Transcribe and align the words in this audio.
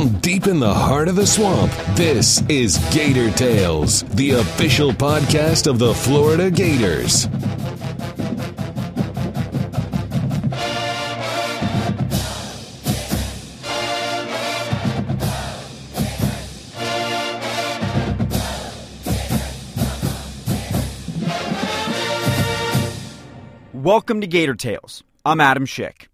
From 0.00 0.18
deep 0.20 0.46
in 0.46 0.60
the 0.60 0.72
heart 0.72 1.08
of 1.08 1.16
the 1.16 1.26
swamp, 1.26 1.70
this 1.94 2.40
is 2.48 2.78
Gator 2.90 3.30
Tales, 3.32 4.00
the 4.04 4.30
official 4.30 4.92
podcast 4.92 5.66
of 5.66 5.78
the 5.78 5.92
Florida 5.92 6.50
Gators. 6.50 7.28
Welcome 23.74 24.22
to 24.22 24.26
Gator 24.26 24.54
Tales. 24.54 25.04
I'm 25.26 25.42
Adam 25.42 25.66
Schick. 25.66 26.09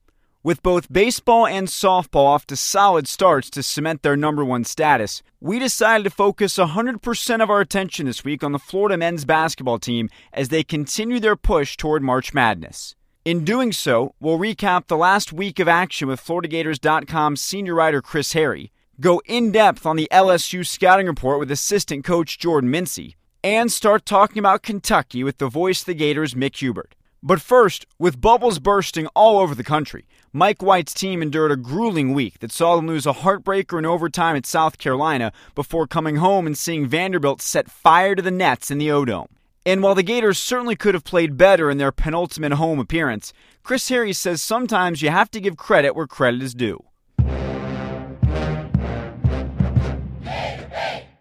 With 0.47 0.63
both 0.63 0.93
baseball 0.93 1.45
and 1.45 1.67
softball 1.67 2.27
off 2.27 2.47
to 2.47 2.55
solid 2.55 3.09
starts 3.09 3.51
to 3.51 3.65
cement 3.65 4.03
their 4.03 4.17
number 4.17 4.45
one 4.45 4.63
status, 4.63 5.21
we 5.41 5.59
decided 5.59 6.05
to 6.05 6.11
focus 6.11 6.57
100% 6.57 7.43
of 7.43 7.51
our 7.51 7.61
attention 7.61 8.07
this 8.07 8.23
week 8.23 8.45
on 8.45 8.53
the 8.53 8.61
Florida 8.61 8.97
men's 8.97 9.25
basketball 9.25 9.81
team 9.81 10.09
as 10.33 10.49
they 10.49 10.63
continue 10.63 11.19
their 11.19 11.35
push 11.35 11.77
toward 11.77 12.01
March 12.01 12.33
Madness. 12.33 12.95
In 13.25 13.45
doing 13.45 13.73
so, 13.73 14.15
we'll 14.21 14.39
recap 14.39 14.87
the 14.87 14.97
last 14.97 15.33
week 15.33 15.59
of 15.59 15.67
action 15.67 16.07
with 16.07 16.25
FloridaGators.com 16.25 17.35
senior 17.35 17.75
writer 17.75 18.01
Chris 18.01 18.33
Harry, 18.35 18.71
go 19.01 19.21
in 19.27 19.51
depth 19.51 19.85
on 19.85 19.97
the 19.97 20.09
LSU 20.13 20.65
scouting 20.65 21.09
report 21.09 21.41
with 21.41 21.51
assistant 21.51 22.05
coach 22.05 22.39
Jordan 22.39 22.71
Mincy, 22.71 23.17
and 23.43 23.73
start 23.73 24.07
talking 24.07 24.39
about 24.39 24.63
Kentucky 24.63 25.25
with 25.25 25.39
the 25.39 25.49
voice 25.49 25.81
of 25.81 25.87
the 25.87 25.95
Gators, 25.95 26.35
Mick 26.35 26.55
Hubert. 26.55 26.95
But 27.21 27.41
first, 27.41 27.87
with 27.99 28.21
bubbles 28.21 28.61
bursting 28.61 29.09
all 29.09 29.41
over 29.41 29.53
the 29.53 29.65
country, 29.65 30.07
Mike 30.37 30.61
White's 30.61 30.93
team 30.93 31.23
endured 31.23 31.51
a 31.51 31.57
grueling 31.57 32.13
week 32.13 32.41
that 32.41 32.53
saw 32.53 32.77
them 32.77 32.87
lose 32.87 33.07
a 33.07 33.15
heartbreaker 33.15 33.79
in 33.79 33.87
overtime 33.87 34.37
at 34.37 34.45
South 34.45 34.77
Carolina 34.77 35.33
before 35.55 35.87
coming 35.87 36.17
home 36.17 36.47
and 36.47 36.59
seeing 36.59 36.87
Vanderbilt 36.87 37.41
set 37.41 37.71
fire 37.71 38.15
to 38.15 38.21
the 38.21 38.31
nets 38.31 38.71
in 38.71 38.77
the 38.77 38.91
O-Dome. 38.91 39.29
And 39.65 39.83
while 39.83 39.95
the 39.95 40.03
Gators 40.03 40.39
certainly 40.39 40.77
could 40.77 40.93
have 40.93 41.05
played 41.05 41.39
better 41.39 41.71
in 41.71 41.79
their 41.79 41.91
penultimate 41.91 42.53
home 42.53 42.79
appearance, 42.79 43.33
Chris 43.63 43.89
Harry 43.89 44.13
says 44.13 44.43
sometimes 44.43 45.01
you 45.01 45.09
have 45.09 45.31
to 45.31 45.41
give 45.41 45.57
credit 45.57 45.97
where 45.97 46.07
credit 46.07 46.43
is 46.43 46.53
due. 46.53 46.85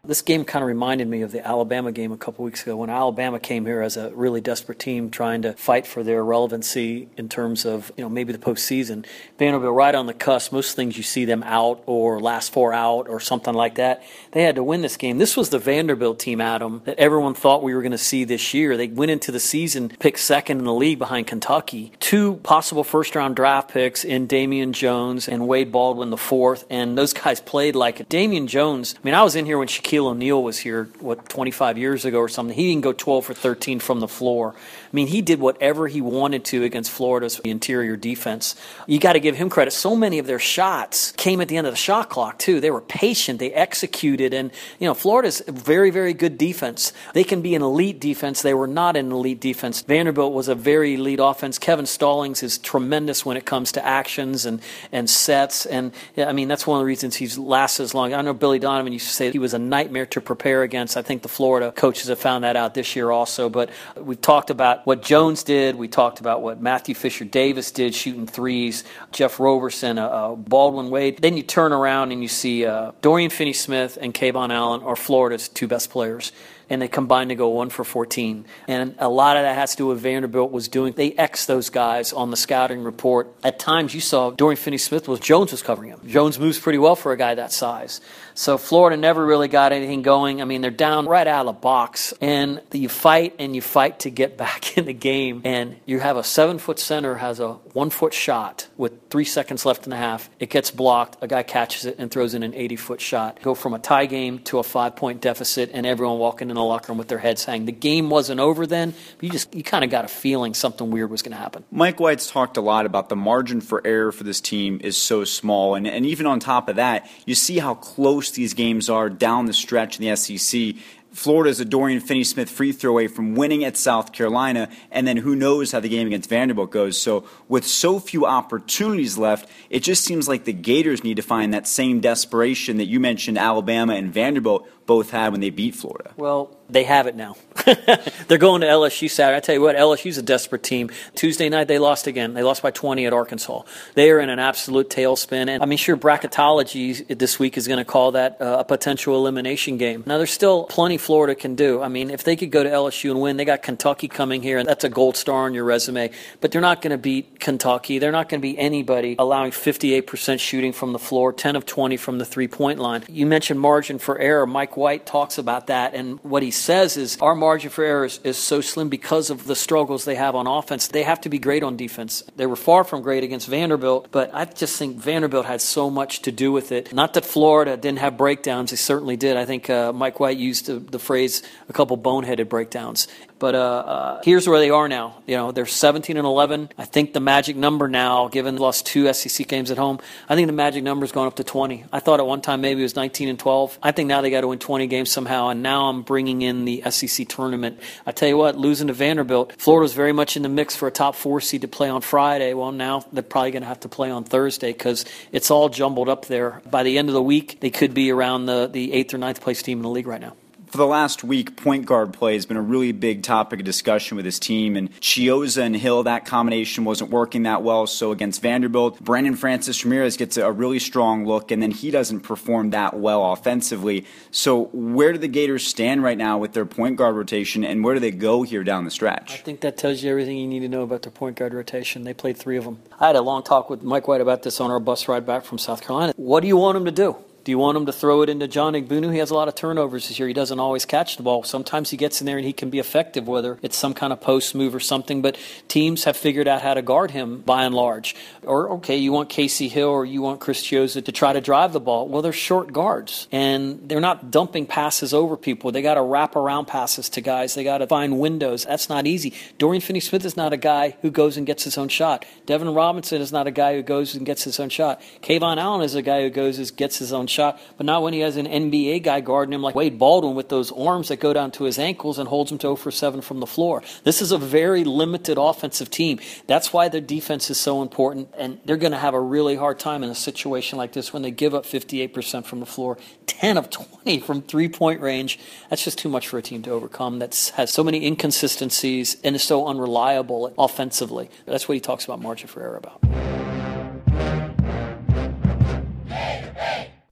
This 0.08 0.22
game 0.22 0.46
kind 0.46 0.62
of 0.62 0.68
reminded 0.68 1.08
me 1.08 1.22
of 1.22 1.32
the 1.32 1.46
Alabama 1.46 1.92
game 1.92 2.12
a 2.12 2.18
couple 2.18 2.46
weeks 2.46 2.62
ago 2.64 2.78
when 2.78 2.90
Alabama 2.90 3.40
came 3.40 3.66
here 3.66 3.82
as 3.82 3.98
a 3.98 4.12
really 4.16 4.42
desperate 4.42 4.80
team 4.80 5.10
trying 5.10 5.42
to 5.42 5.54
fight 5.54 5.88
for 5.88 6.04
their 6.04 6.24
relevancy 6.24 7.08
in 7.18 7.30
terms 7.30 7.66
of 7.66 7.92
you 7.98 8.04
know 8.04 8.10
maybe 8.10 8.32
the 8.32 8.40
postseason. 8.40 9.06
Vanderbilt 9.38 9.74
right 9.74 9.96
on 9.96 10.06
the 10.06 10.14
cusp. 10.14 10.52
Most 10.52 10.76
things 10.76 10.98
you 10.98 11.04
see 11.04 11.26
them 11.26 11.44
out 11.44 11.82
or 11.86 12.20
last 12.20 12.54
four 12.54 12.74
out 12.74 13.08
or 13.10 13.20
something 13.20 13.54
like 13.54 13.76
that. 13.76 14.04
They 14.32 14.44
had 14.44 14.56
to 14.56 14.64
win 14.64 14.82
this 14.82 14.98
game. 14.98 15.18
This 15.18 15.36
was 15.36 15.50
the 15.50 15.60
Vanderbilt 15.60 16.20
team, 16.20 16.42
Adam, 16.42 16.82
that 16.86 17.00
everyone 17.00 17.34
thought 17.34 17.64
we 17.64 17.74
were 17.74 17.82
going 17.82 17.92
to 17.92 17.98
see 17.98 18.24
this 18.24 18.54
year. 18.54 18.78
They 18.78 18.88
went 18.88 19.12
into 19.12 19.32
the 19.32 19.40
season 19.40 19.90
picked 19.90 20.20
second 20.20 20.60
in 20.60 20.66
the 20.66 20.74
league 20.74 21.00
behind 21.00 21.28
Kentucky. 21.28 21.92
Two 22.00 22.36
possible 22.38 22.84
first 22.84 23.16
round 23.16 23.36
draft 23.36 23.72
picks 23.72 24.04
in 24.04 24.28
Damian 24.28 24.74
Jones 24.74 25.28
and 25.28 25.48
Wade 25.48 25.72
Baldwin 25.72 26.10
the 26.10 26.18
fourth, 26.18 26.66
and 26.70 26.98
those 26.98 27.14
guys 27.14 27.40
played 27.40 27.76
like 27.76 28.00
it. 28.00 28.10
Damian 28.10 28.48
Jones. 28.48 28.96
I 28.96 29.00
mean, 29.04 29.16
I 29.16 29.24
was 29.24 29.36
in 29.36 29.46
here 29.46 29.58
when 29.58 29.68
Shaquille 29.68 29.95
Shaquille 29.96 30.08
O'Neal 30.08 30.44
was 30.44 30.58
here, 30.60 30.90
what, 31.00 31.28
25 31.30 31.78
years 31.78 32.06
ago 32.06 32.20
or 32.20 32.30
something. 32.30 32.56
He 32.56 32.70
didn't 32.70 32.84
go 32.84 32.94
12 32.94 33.26
for 33.26 33.34
13 33.34 33.80
from 33.80 34.00
the 34.00 34.08
floor. 34.08 34.54
I 34.56 34.96
mean, 34.96 35.08
he 35.08 35.22
did 35.22 35.40
whatever 35.40 35.88
he 35.88 36.02
wanted 36.02 36.46
to 36.46 36.64
against 36.64 36.92
Florida's 36.92 37.40
interior 37.40 37.96
defense. 37.96 38.56
You 38.88 39.00
got 39.00 39.14
to 39.14 39.20
give 39.20 39.36
him 39.36 39.50
credit. 39.50 39.72
So 39.72 39.96
many 39.96 40.20
of 40.20 40.28
their 40.28 40.40
shots 40.40 41.12
came 41.14 41.42
at 41.42 41.48
the 41.48 41.58
end 41.58 41.68
of 41.68 41.74
the 41.74 41.78
shot 41.78 42.10
clock, 42.10 42.40
too. 42.40 42.60
They 42.60 42.72
were 42.72 42.82
patient, 42.82 43.40
they 43.40 43.52
executed. 43.52 44.34
And, 44.34 44.52
you 44.80 44.88
know, 44.88 44.94
Florida's 44.94 45.42
very, 45.48 45.92
very 45.92 46.14
good 46.14 46.38
defense. 46.38 46.94
They 47.14 47.24
can 47.24 47.42
be 47.42 47.56
an 47.56 47.62
elite 47.62 48.00
defense. 48.00 48.42
They 48.42 48.54
were 48.54 48.68
not 48.68 48.96
an 48.96 49.12
elite 49.12 49.40
defense. 49.40 49.82
Vanderbilt 49.82 50.34
was 50.34 50.48
a 50.48 50.56
very 50.56 50.96
elite 50.96 51.20
offense. 51.22 51.58
Kevin 51.58 51.86
Stallings 51.86 52.44
is 52.44 52.58
tremendous 52.58 53.26
when 53.26 53.38
it 53.38 53.46
comes 53.46 53.72
to 53.74 53.86
actions 53.86 54.46
and, 54.46 54.62
and 54.92 55.10
sets. 55.10 55.66
And, 55.66 55.94
I 56.18 56.34
mean, 56.34 56.48
that's 56.48 56.68
one 56.68 56.78
of 56.78 56.82
the 56.82 56.86
reasons 56.86 57.16
he's 57.16 57.38
lasted 57.38 57.84
as 57.84 57.94
long. 57.94 58.14
I 58.14 58.22
know 58.22 58.34
Billy 58.34 58.60
Donovan 58.60 58.94
used 58.94 59.08
to 59.08 59.14
say 59.14 59.32
he 59.32 59.40
was 59.40 59.54
a 59.54 59.60
night 59.60 59.85
nightmare 59.86 60.08
to 60.08 60.20
prepare 60.20 60.64
against. 60.64 60.98
I 60.98 61.04
think 61.04 61.22
the 61.22 61.30
Florida 61.30 61.72
coaches 61.72 62.08
have 62.08 62.18
found 62.18 62.44
that 62.44 62.56
out 62.56 62.74
this 62.74 62.96
year 62.96 63.12
also. 63.12 63.50
But 63.50 63.70
we've 63.96 64.20
talked 64.20 64.50
about 64.50 64.84
what 64.88 65.04
Jones 65.04 65.44
did. 65.44 65.76
We 65.76 65.88
talked 65.88 66.20
about 66.20 66.42
what 66.42 66.60
Matthew 66.60 66.96
Fisher 66.96 67.24
Davis 67.24 67.70
did 67.70 67.94
shooting 67.94 68.26
threes, 68.26 68.84
Jeff 69.12 69.40
Roberson, 69.40 70.00
uh, 70.00 70.30
Baldwin 70.30 70.90
Wade. 70.90 71.20
Then 71.20 71.38
you 71.38 71.44
turn 71.44 71.72
around 71.72 72.12
and 72.12 72.24
you 72.24 72.28
see 72.28 72.66
uh, 72.66 72.94
Dorian 73.02 73.30
Finney 73.30 73.54
Smith 73.54 74.00
and 74.02 74.12
KeVaughn 74.12 74.52
Allen 74.52 74.82
are 74.82 74.96
Florida's 74.96 75.50
two 75.50 75.68
best 75.68 75.92
players 75.92 76.32
and 76.70 76.82
they 76.82 76.88
combined 76.88 77.30
to 77.30 77.36
go 77.36 77.50
one 77.50 77.70
for 77.70 77.84
14. 77.84 78.46
And 78.68 78.96
a 78.98 79.10
lot 79.10 79.38
of 79.38 79.44
that 79.44 79.56
has 79.56 79.72
to 79.72 79.78
do 79.78 79.88
with 79.88 80.00
Vanderbilt 80.00 80.52
was 80.52 80.68
doing, 80.68 80.94
they 80.94 81.12
X 81.14 81.46
those 81.46 81.70
guys 81.70 82.12
on 82.14 82.32
the 82.32 82.38
scouting 82.38 82.84
report. 82.84 83.34
At 83.44 83.60
times 83.60 83.94
you 83.94 84.02
saw 84.02 84.32
Dorian 84.32 84.58
Finney 84.58 84.78
Smith 84.78 85.08
was 85.08 85.20
Jones 85.20 85.52
was 85.52 85.62
covering 85.62 85.92
him. 85.92 86.00
Jones 86.08 86.40
moves 86.40 86.60
pretty 86.60 86.80
well 86.80 86.96
for 86.96 87.12
a 87.12 87.18
guy 87.18 87.36
that 87.36 87.52
size. 87.52 88.02
So 88.38 88.58
Florida 88.58 88.98
never 88.98 89.26
really 89.26 89.48
got 89.48 89.72
anything 89.72 90.02
going. 90.02 90.42
I 90.42 90.46
mean, 90.46 90.60
they're 90.60 90.70
down 90.70 91.08
right 91.08 91.26
out 91.26 91.48
of 91.48 91.56
the 91.56 91.62
box, 91.62 92.14
and 92.20 92.62
you 92.74 92.90
fight 92.90 93.34
and 93.40 93.56
you 93.56 93.62
fight 93.62 94.00
to 94.00 94.10
get 94.10 94.38
back 94.46 94.78
in 94.78 94.86
the 94.86 94.94
game. 94.94 95.42
And 95.46 95.78
you 95.86 96.02
have 96.02 96.18
a 96.18 96.24
seven 96.24 96.60
foot 96.60 96.78
center 96.78 97.16
has 97.16 97.40
a 97.40 97.54
one 97.54 97.90
foot 97.90 98.14
shot 98.14 98.68
with 98.76 99.10
three 99.10 99.24
seconds 99.24 99.66
left 99.66 99.86
in 99.86 99.90
the 99.90 99.96
half. 99.96 100.30
It 100.38 100.50
gets 100.50 100.70
blocked. 100.70 101.18
A 101.22 101.28
guy 101.28 101.44
catches 101.44 101.86
it 101.86 101.96
and 101.98 102.12
throws 102.12 102.34
in 102.34 102.44
an 102.44 102.54
80 102.54 102.76
foot 102.76 103.02
shot. 103.02 103.42
Go 103.42 103.56
from 103.56 103.74
a 103.74 103.80
tie 103.80 104.06
game 104.06 104.40
to 104.40 104.60
a 104.60 104.64
five 104.64 104.98
point 104.98 105.22
deficit, 105.22 105.72
and 105.74 105.86
everyone 105.86 106.20
walking 106.20 106.50
in 106.50 106.56
the 106.56 106.64
locker 106.64 106.92
room 106.92 106.98
with 106.98 107.08
their 107.08 107.20
heads 107.20 107.46
hanging. 107.46 107.66
The 107.66 107.72
game 107.72 108.10
wasn't 108.10 108.42
over 108.42 108.68
then, 108.68 108.94
but 109.16 109.24
you 109.24 109.30
just 109.30 109.56
you 109.56 109.64
kind 109.64 109.86
of 109.86 109.90
got 109.90 110.04
a 110.04 110.10
feeling 110.10 110.54
something 110.54 110.92
weird 110.92 111.10
was 111.10 111.22
going 111.22 111.32
to 111.32 111.38
happen. 111.38 111.64
Mike 111.72 112.02
White's 112.02 112.30
talked 112.30 112.58
a 112.58 112.62
lot 112.62 112.86
about 112.86 113.08
the 113.08 113.16
margin 113.16 113.62
for 113.62 113.82
error 113.88 114.12
for 114.12 114.26
this 114.26 114.42
team 114.42 114.82
is 114.84 114.98
so 114.98 115.24
small, 115.24 115.76
and 115.76 115.88
and 115.88 116.06
even 116.06 116.26
on 116.26 116.42
top 116.42 116.68
of 116.68 116.76
that, 116.76 117.10
you 117.26 117.34
see 117.34 117.60
how 117.60 117.76
close 117.76 118.25
close 118.26 118.36
these 118.36 118.54
games 118.54 118.90
are 118.90 119.10
down 119.10 119.46
the 119.46 119.54
stretch 119.54 120.00
in 120.00 120.06
the 120.06 120.16
SEC. 120.16 120.76
Florida 121.12 121.50
is 121.50 121.60
a 121.62 121.66
Dorian 121.66 122.02
Finney 122.02 122.24
Smith 122.26 122.50
free 122.50 122.74
throw 122.74 122.92
away 122.92 123.08
from 123.08 123.36
winning 123.36 123.64
at 123.64 123.78
South 123.78 124.12
Carolina, 124.12 124.68
and 124.92 125.08
then 125.08 125.18
who 125.18 125.36
knows 125.36 125.72
how 125.72 125.80
the 125.80 125.88
game 125.88 126.08
against 126.08 126.30
Vanderbilt 126.30 126.72
goes. 126.72 127.02
So, 127.02 127.26
with 127.48 127.66
so 127.66 128.00
few 128.00 128.26
opportunities 128.26 129.18
left, 129.18 129.50
it 129.70 129.82
just 129.82 130.04
seems 130.04 130.28
like 130.28 130.44
the 130.44 130.54
Gators 130.54 131.04
need 131.04 131.16
to 131.16 131.22
find 131.22 131.54
that 131.54 131.68
same 131.68 132.02
desperation 132.02 132.78
that 132.78 132.86
you 132.86 133.00
mentioned 133.00 133.38
Alabama 133.38 133.94
and 133.94 134.14
Vanderbilt 134.14 134.68
both 134.86 135.10
had 135.12 135.32
when 135.32 135.42
they 135.42 135.50
beat 135.50 135.76
Florida. 135.76 136.12
Well, 136.16 136.56
they 136.70 136.84
have 136.84 137.08
it 137.08 137.16
now. 137.16 137.36
They're 138.28 138.38
going 138.38 138.62
to 138.62 138.68
LSU 138.68 139.10
Saturday. 139.10 139.38
I 139.38 139.40
tell 139.40 139.56
you 139.56 139.62
what, 139.62 139.76
LSU's 139.76 140.18
a 140.18 140.22
desperate 140.22 140.64
team. 140.64 140.90
Tuesday 141.14 141.50
night 141.50 141.68
they 141.68 141.80
lost 141.80 142.08
again. 142.08 142.34
They 142.34 142.44
lost 142.44 142.62
by 142.62 142.72
20 142.72 143.06
at 143.06 143.14
Arkansas. 143.14 143.64
They 143.94 144.12
are 144.12 144.20
in 144.20 144.30
an 144.30 144.40
absolute 144.40 144.90
tailspin. 144.90 145.50
And 145.50 145.62
I 145.62 145.66
mean, 145.66 145.78
sure, 145.78 145.98
bracketology 145.98 147.18
this 147.18 147.40
week 147.40 147.58
is 147.58 147.68
going 147.68 147.78
to 147.78 147.86
call 147.86 148.12
that 148.12 148.42
uh, 148.42 148.58
a 148.60 148.64
potential 148.64 149.16
elimination 149.16 149.78
game. 149.78 150.04
Now, 150.06 150.18
there's 150.18 150.32
still 150.32 150.66
plenty 150.66 150.98
Florida 150.98 151.36
can 151.36 151.56
do. 151.56 151.82
I 151.82 151.88
mean, 151.88 152.10
if 152.10 152.24
they 152.24 152.36
could 152.36 152.52
go 152.52 152.64
to 152.64 152.70
LSU 152.70 153.12
and 153.12 153.22
win, 153.22 153.38
they 153.38 153.46
got 153.46 153.62
Kentucky 153.62 154.08
coming 154.08 154.42
here, 154.42 154.58
and 154.58 154.68
that's 154.68 154.84
a 154.84 154.90
gold 154.90 155.18
star 155.18 155.46
on 155.46 155.54
your 155.54 155.64
resume. 155.64 156.12
But 156.42 156.52
they're 156.52 156.62
not 156.62 156.82
going 156.82 156.92
to 156.92 156.98
beat 156.98 157.40
Kentucky. 157.40 158.00
They're 158.00 158.12
not 158.12 158.30
going 158.30 158.42
to 158.42 158.48
be 158.48 158.58
anybody 158.58 159.16
allowing 159.18 159.52
58% 159.52 160.40
shooting 160.40 160.74
from 160.74 160.94
the 160.94 161.00
floor, 161.00 161.32
10 161.34 161.56
of 161.56 161.66
20 161.66 161.98
from 161.98 162.18
the 162.18 162.26
three 162.26 162.48
point 162.48 162.80
line. 162.80 163.04
You 163.08 163.26
mentioned 163.26 163.60
margin 163.60 164.00
for 164.00 164.18
error. 164.20 164.46
Mike 164.46 164.75
White 164.78 165.06
talks 165.06 165.38
about 165.38 165.68
that, 165.68 165.94
and 165.94 166.20
what 166.24 166.44
he 166.44 166.52
says 166.52 166.98
is 166.98 167.18
our 167.22 167.36
margin 167.36 167.70
for 167.70 167.84
error 167.84 168.06
is, 168.06 168.20
is, 168.24 168.38
so 168.38 168.62
slim 168.62 168.90
because 168.90 169.30
of 169.30 169.46
the 169.46 169.56
struggles 169.56 170.06
they 170.06 170.16
have 170.16 170.36
on 170.36 170.48
offense. 170.48 170.88
They 170.88 171.04
have 171.04 171.22
to 171.22 171.30
be 171.30 171.40
great 171.40 171.64
on 171.64 171.78
defense. 171.78 172.24
They 172.36 172.46
were 172.46 172.56
far 172.56 172.84
from 172.84 173.02
great 173.02 173.24
against 173.24 173.48
Vanderbilt, 173.48 174.10
but 174.12 174.30
I 174.34 174.46
just 174.46 174.78
think 174.78 174.98
Vanderbilt 174.98 175.46
had 175.46 175.62
so 175.62 175.90
much 175.90 176.22
to 176.24 176.32
do 176.32 176.52
with 176.52 176.72
it. 176.72 176.94
Not 176.94 177.14
that 177.14 177.26
Florida 177.26 177.78
didn't 177.78 178.00
have 178.00 178.18
breakdowns, 178.18 178.72
they 178.72 178.78
certainly 178.78 179.18
did. 179.18 179.38
I 179.38 179.46
think 179.46 179.70
uh, 179.70 179.94
Mike 179.94 180.20
White 180.20 180.38
used 180.38 180.68
the, 180.68 180.80
the 180.80 181.00
phrase 181.00 181.42
a 181.70 181.74
couple 181.74 181.98
boneheaded 181.98 182.50
breakdowns. 182.50 183.08
But 183.38 183.54
uh, 183.54 183.60
uh, 183.60 184.22
here's 184.24 184.48
where 184.48 184.60
they 184.60 184.70
are 184.70 184.88
now. 184.88 185.22
You 185.28 185.36
know, 185.36 185.52
they're 185.52 185.66
17 185.66 186.16
and 186.16 186.26
11. 186.26 186.70
I 186.78 186.86
think 186.86 187.14
the 187.14 187.20
magic 187.20 187.58
number 187.58 187.88
now, 187.88 188.30
given 188.30 188.56
lost 188.56 188.86
two 188.86 189.12
SEC 189.12 189.48
games 189.48 189.72
at 189.72 189.78
home, 189.78 190.00
I 190.30 190.36
think 190.36 190.48
the 190.48 190.54
magic 190.54 190.84
number 190.84 191.06
is 191.06 191.12
going 191.12 191.28
up 191.28 191.36
to 191.36 191.44
20. 191.44 191.86
I 191.92 192.00
thought 192.00 192.20
at 192.20 192.26
one 192.26 192.42
time 192.42 192.62
maybe 192.62 192.80
it 192.80 192.84
was 192.84 192.96
19 192.96 193.28
and 193.28 193.38
12. 193.38 193.78
I 193.84 193.92
think 193.92 194.08
now 194.08 194.22
they 194.22 194.30
got 194.30 194.42
to 194.42 194.48
win 194.48 194.60
20 194.66 194.88
games 194.88 195.12
somehow. 195.12 195.50
And 195.50 195.62
now 195.62 195.90
I'm 195.90 196.02
bringing 196.02 196.42
in 196.42 196.66
the 196.66 196.82
SEC 196.90 197.28
tournament. 197.28 197.80
I 198.04 198.12
tell 198.12 198.28
you 198.28 198.36
what, 198.36 198.58
losing 198.58 198.88
to 198.88 198.94
Vanderbilt, 198.94 199.54
Florida's 199.60 199.94
very 199.94 200.12
much 200.12 200.36
in 200.36 200.42
the 200.42 200.50
mix 200.50 200.76
for 200.76 200.88
a 200.88 200.92
top 200.92 201.14
four 201.14 201.40
seed 201.40 201.62
to 201.62 201.68
play 201.68 201.88
on 201.88 202.02
Friday. 202.02 202.56
Well, 202.56 202.72
now 202.72 203.06
they're 203.14 203.22
probably 203.22 203.52
going 203.52 203.62
to 203.62 203.68
have 203.68 203.82
to 203.82 203.90
play 203.90 204.10
on 204.10 204.24
Thursday 204.24 204.74
because 204.74 205.06
it's 205.32 205.52
all 205.52 205.70
jumbled 205.70 206.10
up 206.10 206.26
there. 206.26 206.64
By 206.70 206.82
the 206.82 206.98
end 206.98 207.10
of 207.10 207.14
the 207.14 207.22
week, 207.22 207.60
they 207.60 207.70
could 207.70 207.94
be 207.94 208.12
around 208.12 208.48
the, 208.48 208.66
the 208.66 208.92
eighth 208.94 209.14
or 209.14 209.20
ninth 209.20 209.40
place 209.40 209.62
team 209.62 209.78
in 209.78 209.84
the 209.84 209.90
league 209.90 210.08
right 210.08 210.22
now. 210.22 210.34
For 210.76 210.80
the 210.80 210.88
last 210.88 211.24
week, 211.24 211.56
point 211.56 211.86
guard 211.86 212.12
play 212.12 212.34
has 212.34 212.46
been 212.46 212.58
a 212.58 212.62
really 212.62 212.92
big 212.92 213.24
topic 213.24 213.62
of 213.62 213.66
discussion 213.66 214.18
with 214.18 214.26
his 214.26 214.40
team, 214.40 214.76
and 214.76 214.92
Chiozza 215.00 215.62
and 215.62 215.74
Hill, 215.74 216.04
that 216.04 216.26
combination 216.26 216.84
wasn't 216.84 217.12
working 217.12 217.44
that 217.44 217.64
well. 217.64 217.88
So 217.88 218.12
against 218.12 218.42
Vanderbilt, 218.42 219.00
Brandon 219.00 219.38
Francis 219.38 219.86
Ramirez 219.86 220.18
gets 220.18 220.36
a 220.36 220.52
really 220.52 220.80
strong 220.80 221.26
look, 221.26 221.50
and 221.50 221.64
then 221.64 221.72
he 221.72 221.92
doesn't 221.92 222.24
perform 222.24 222.72
that 222.72 222.94
well 222.94 223.32
offensively. 223.32 224.06
So 224.32 224.66
where 224.74 225.14
do 225.14 225.18
the 225.18 225.30
Gators 225.30 225.66
stand 225.66 226.04
right 226.04 226.18
now 226.18 226.38
with 226.38 226.52
their 226.52 226.66
point 226.66 226.98
guard 226.98 227.16
rotation, 227.16 227.64
and 227.64 227.82
where 227.82 227.94
do 227.94 228.02
they 228.02 228.12
go 228.12 228.44
here 228.44 228.66
down 228.66 228.84
the 228.84 228.92
stretch? 228.92 229.32
I 229.32 229.38
think 229.38 229.62
that 229.62 229.78
tells 229.78 230.04
you 230.04 230.12
everything 230.12 230.38
you 230.38 230.46
need 230.46 230.60
to 230.60 230.68
know 230.68 230.82
about 230.82 231.04
their 231.04 231.12
point 231.14 231.38
guard 231.38 231.54
rotation. 231.54 232.04
They 232.04 232.14
played 232.14 232.36
three 232.36 232.58
of 232.58 232.66
them. 232.66 232.82
I 233.00 233.08
had 233.08 233.16
a 233.16 233.22
long 233.22 233.44
talk 233.44 233.70
with 233.70 233.82
Mike 233.82 234.10
White 234.10 234.20
about 234.20 234.44
this 234.44 234.60
on 234.60 234.72
our 234.72 234.82
bus 234.82 235.08
ride 235.08 235.26
back 235.26 235.46
from 235.46 235.58
South 235.58 235.80
Carolina. 235.80 236.12
What 236.18 236.42
do 236.42 236.48
you 236.48 236.58
want 236.58 236.76
them 236.76 236.84
to 236.84 236.92
do? 236.92 237.16
Do 237.46 237.52
you 237.52 237.60
want 237.60 237.78
him 237.78 237.86
to 237.86 237.94
throw 237.94 238.24
it 238.24 238.30
into 238.30 238.48
John 238.48 238.74
Egbunu? 238.74 239.12
He 239.12 239.20
has 239.20 239.30
a 239.30 239.36
lot 239.36 239.48
of 239.48 239.54
turnovers 239.54 240.08
this 240.08 240.18
year. 240.18 240.28
He 240.28 240.34
doesn't 240.34 240.60
always 240.60 240.84
catch 240.84 241.16
the 241.16 241.22
ball. 241.22 241.44
Sometimes 241.44 241.92
he 241.92 241.96
gets 241.96 242.20
in 242.20 242.26
there 242.26 242.38
and 242.38 242.46
he 242.46 242.54
can 242.54 242.72
be 242.72 242.80
effective, 242.80 243.28
whether 243.28 243.60
it's 243.62 243.78
some 243.78 243.94
kind 243.94 244.12
of 244.12 244.20
post 244.20 244.56
move 244.56 244.74
or 244.74 244.80
something. 244.80 245.22
But 245.22 245.38
teams 245.68 246.06
have 246.06 246.18
figured 246.18 246.48
out 246.48 246.64
how 246.64 246.74
to 246.74 246.82
guard 246.82 247.12
him 247.12 247.42
by 247.42 247.66
and 247.66 247.76
large. 247.76 248.16
Or, 248.42 248.72
okay, 248.72 248.98
you 248.98 249.12
want 249.12 249.30
Casey 249.30 249.68
Hill 249.68 249.90
or 249.90 250.06
you 250.06 250.24
want 250.24 250.40
Chris 250.40 250.64
Chiozza 250.64 251.06
to 251.06 251.12
try 251.12 251.34
to 251.34 251.40
drive 251.40 251.72
the 251.72 251.80
ball. 251.80 252.08
Well, 252.08 252.24
they're 252.24 252.34
short 252.34 252.74
guards 252.74 253.28
and 253.32 253.88
they're 253.88 254.00
not 254.00 254.32
dumping 254.32 254.66
passes 254.66 255.14
over 255.14 255.38
people. 255.38 255.72
They 255.72 255.84
got 255.84 255.94
to 255.94 256.02
wrap 256.02 256.36
around 256.36 256.66
passes 256.66 257.10
to 257.10 257.22
guys. 257.22 257.54
They 257.54 257.64
got 257.64 257.78
to 257.78 257.86
find 257.86 258.20
windows. 258.20 258.66
That's 258.66 258.90
not 258.90 259.06
easy. 259.06 259.36
Dorian 259.60 259.82
Finney 259.82 260.00
Smith 260.00 260.26
is 260.26 260.36
not 260.36 260.52
a 260.52 260.58
guy 260.58 260.98
who 261.04 261.12
goes 261.12 261.38
and 261.38 261.46
gets 261.46 261.64
his 261.64 261.78
own 261.78 261.90
shot. 261.90 262.26
Devin 262.48 262.74
Robinson 262.74 263.22
is 263.22 263.32
not 263.32 263.46
a 263.46 263.52
guy 263.52 263.76
who 263.76 263.84
goes 263.84 264.16
and 264.16 264.26
gets 264.26 264.44
his 264.46 264.60
own 264.60 264.70
shot. 264.70 265.00
KeVaughn 265.22 265.58
Allen 265.58 265.84
is 265.84 265.94
a 265.94 266.02
guy 266.02 266.24
who 266.24 266.32
goes 266.32 266.58
and 266.58 266.76
gets 266.76 266.98
his 266.98 267.14
own 267.14 267.28
shot, 267.28 267.35
but 267.38 267.86
not 267.86 268.02
when 268.04 268.14
he 268.14 268.20
has 268.20 268.38
an 268.38 268.46
NBA 268.46 269.04
guy 269.04 269.22
guarding 269.22 269.54
him 269.54 269.62
like 269.62 269.76
Wade 269.76 270.00
Baldwin 270.00 270.36
with 270.36 270.50
those 270.50 270.72
arms 270.72 271.10
that 271.10 271.20
go 271.20 271.34
down 271.34 271.52
to 271.52 271.64
his 271.64 271.80
ankles 271.80 272.20
and 272.20 272.28
holds 272.28 272.52
him 272.52 272.58
to 272.60 272.68
0 272.68 272.76
for 272.76 272.92
7 272.92 273.22
from 273.22 273.40
the 273.40 273.48
floor. 273.48 273.84
This 274.04 274.22
is 274.22 274.32
a 274.32 274.38
very 274.38 274.84
limited 274.84 275.38
offensive 275.38 275.90
team. 275.90 276.20
That's 276.48 276.74
why 276.74 276.90
their 276.90 277.02
defense 277.02 277.50
is 277.50 277.60
so 277.60 277.82
important, 277.82 278.30
and 278.38 278.60
they're 278.66 278.78
going 278.78 278.92
to 278.92 278.98
have 278.98 279.14
a 279.14 279.20
really 279.20 279.56
hard 279.56 279.80
time 279.80 280.04
in 280.04 280.10
a 280.10 280.16
situation 280.16 280.78
like 280.78 280.94
this 280.94 281.14
when 281.14 281.22
they 281.22 281.32
give 281.32 281.54
up 281.54 281.66
58% 281.66 282.46
from 282.46 282.60
the 282.60 282.66
floor, 282.66 282.98
10 283.28 283.58
of 283.58 283.70
20 283.70 284.20
from 284.20 284.42
three 284.42 284.70
point 284.70 285.02
range. 285.02 285.40
That's 285.70 285.84
just 285.84 285.98
too 285.98 286.10
much 286.10 286.28
for 286.28 286.38
a 286.38 286.42
team 286.42 286.62
to 286.64 286.72
overcome 286.72 287.20
that 287.20 287.52
has 287.56 287.72
so 287.72 287.84
many 287.84 288.06
inconsistencies 288.06 289.18
and 289.24 289.36
is 289.36 289.44
so 289.44 289.68
unreliable 289.68 290.54
offensively. 290.58 291.30
That's 291.46 291.68
what 291.68 291.76
he 291.76 291.82
talks 291.82 292.06
about 292.06 292.22
margin 292.22 292.48
for 292.48 292.62
error 292.62 292.78
about. 292.78 293.45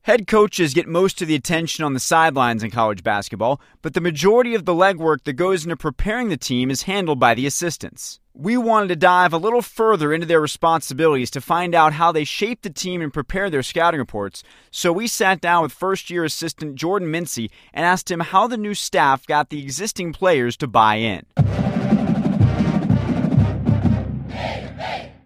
Head 0.06 0.28
coaches 0.28 0.74
get 0.74 0.86
most 0.86 1.22
of 1.22 1.30
the 1.30 1.36
attention 1.36 1.86
on 1.86 1.94
the 1.94 2.00
sidelines 2.02 2.62
in 2.62 2.72
college 2.72 3.04
basketball, 3.04 3.62
but 3.82 3.94
the 3.94 4.02
majority 4.02 4.54
of 4.54 4.66
the 4.66 4.74
legwork 4.74 5.24
that 5.24 5.34
goes 5.34 5.64
into 5.64 5.78
preparing 5.78 6.28
the 6.28 6.36
team 6.36 6.70
is 6.70 6.82
handled 6.82 7.22
by 7.22 7.34
the 7.34 7.46
assistants. 7.46 8.20
We 8.34 8.58
wanted 8.58 8.90
to 8.90 8.98
dive 8.98 9.32
a 9.32 9.38
little 9.38 9.62
further 9.62 10.12
into 10.12 10.28
their 10.28 10.42
responsibilities 10.42 11.32
to 11.32 11.40
find 11.40 11.74
out 11.74 11.94
how 11.94 12.12
they 12.12 12.26
shape 12.26 12.64
the 12.64 12.70
team 12.70 13.02
and 13.02 13.14
prepare 13.14 13.50
their 13.50 13.64
scouting 13.64 14.02
reports, 14.02 14.44
so 14.72 14.92
we 14.92 15.08
sat 15.08 15.40
down 15.40 15.64
with 15.64 15.72
first 15.72 16.10
year 16.10 16.26
assistant 16.26 16.76
Jordan 16.76 17.08
Mincy 17.08 17.50
and 17.74 17.86
asked 17.86 18.12
him 18.12 18.20
how 18.20 18.46
the 18.46 18.58
new 18.58 18.74
staff 18.74 19.26
got 19.26 19.52
the 19.52 19.64
existing 19.64 20.12
players 20.12 20.58
to 20.58 20.68
buy 20.68 20.96
in. 20.96 21.26